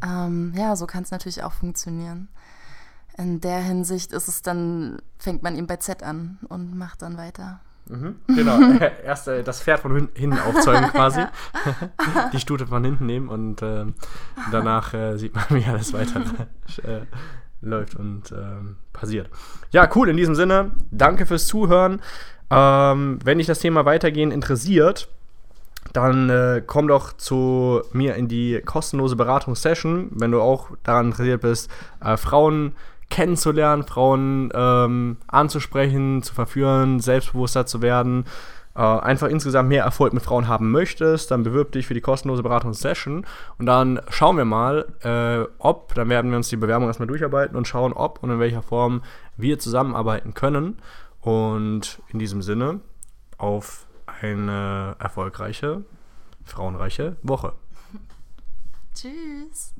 Ähm, 0.05 0.53
ja, 0.55 0.77
so 0.77 0.87
kann 0.87 1.05
es 1.05 1.11
natürlich 1.11 1.43
auch 1.43 1.53
funktionieren. 1.53 2.29
In 3.17 3.41
der 3.41 3.61
Hinsicht 3.61 4.13
ist 4.13 4.29
es 4.29 4.43
dann, 4.43 5.01
fängt 5.19 5.43
man 5.43 5.57
eben 5.57 5.67
bei 5.67 5.77
Z 5.77 6.03
an 6.03 6.39
und 6.49 6.77
macht 6.77 7.01
dann 7.01 7.17
weiter. 7.17 7.61
Mhm, 7.91 8.15
genau. 8.35 8.59
Erst 9.05 9.29
äh, 9.29 9.43
das 9.43 9.63
Pferd 9.63 9.81
von 9.81 9.95
hin- 9.95 10.09
hinten 10.15 10.39
aufzäumen 10.39 10.91
quasi. 10.91 11.23
die 12.33 12.39
Stute 12.41 12.67
von 12.67 12.85
hinten 12.85 13.07
nehmen 13.07 13.29
und 13.29 13.63
ähm, 13.63 13.95
danach 14.53 14.95
äh, 14.95 15.17
sieht 15.19 15.35
man, 15.35 15.45
wie 15.51 15.65
alles 15.65 15.93
weiter 15.93 16.21
äh, 16.85 17.01
läuft 17.61 17.97
und 17.97 18.33
ähm, 18.33 18.77
passiert. 18.93 19.29
Ja, 19.73 19.89
cool. 19.95 20.09
In 20.09 20.17
diesem 20.17 20.35
Sinne, 20.35 20.71
danke 20.91 21.27
fürs 21.27 21.47
Zuhören. 21.47 22.01
Ähm, 22.51 23.19
wenn 23.25 23.39
dich 23.39 23.47
das 23.47 23.59
Thema 23.61 23.85
Weitergehen 23.85 24.31
interessiert, 24.31 25.09
dann 25.93 26.31
äh, 26.31 26.63
komm 26.67 26.89
doch 26.89 27.13
zu 27.15 27.83
mir 27.93 28.15
in 28.15 28.29
die 28.29 28.61
kostenlose 28.65 29.17
Beratungssession, 29.17 30.11
wenn 30.13 30.31
du 30.31 30.41
auch 30.41 30.71
daran 30.85 31.07
interessiert 31.07 31.41
bist, 31.43 31.71
äh, 32.05 32.17
Frauen 32.17 32.75
kennenzulernen, 33.11 33.83
Frauen 33.83 34.51
ähm, 34.55 35.17
anzusprechen, 35.27 36.23
zu 36.23 36.33
verführen, 36.33 37.01
selbstbewusster 37.01 37.67
zu 37.67 37.83
werden, 37.83 38.25
äh, 38.75 38.81
einfach 38.81 39.29
insgesamt 39.29 39.69
mehr 39.69 39.85
Erfolg 39.85 40.13
mit 40.13 40.23
Frauen 40.23 40.49
haben 40.49 40.71
möchtest, 40.71 41.31
dann 41.31 41.43
bewirb 41.43 41.73
dich 41.73 41.87
für 41.87 41.95
die 41.95 42.01
kostenlose 42.01 42.43
Beratungssession 42.43 43.27
und 43.59 43.67
dann 43.67 44.01
schauen 44.09 44.37
wir 44.37 44.45
mal, 44.45 44.87
äh, 45.03 45.47
ob, 45.59 45.95
dann 45.95 46.09
werden 46.09 46.31
wir 46.31 46.37
uns 46.37 46.49
die 46.49 46.57
Bewerbung 46.57 46.87
erstmal 46.89 47.09
durcharbeiten 47.09 47.57
und 47.57 47.67
schauen, 47.67 47.93
ob 47.93 48.23
und 48.23 48.31
in 48.31 48.39
welcher 48.39 48.63
Form 48.63 49.03
wir 49.37 49.59
zusammenarbeiten 49.59 50.35
können. 50.35 50.79
Und 51.21 52.01
in 52.09 52.19
diesem 52.19 52.41
Sinne 52.41 52.81
auf 53.37 53.87
eine 54.07 54.97
erfolgreiche, 54.99 55.85
frauenreiche 56.45 57.17
Woche. 57.23 57.53
Tschüss. 58.95 59.75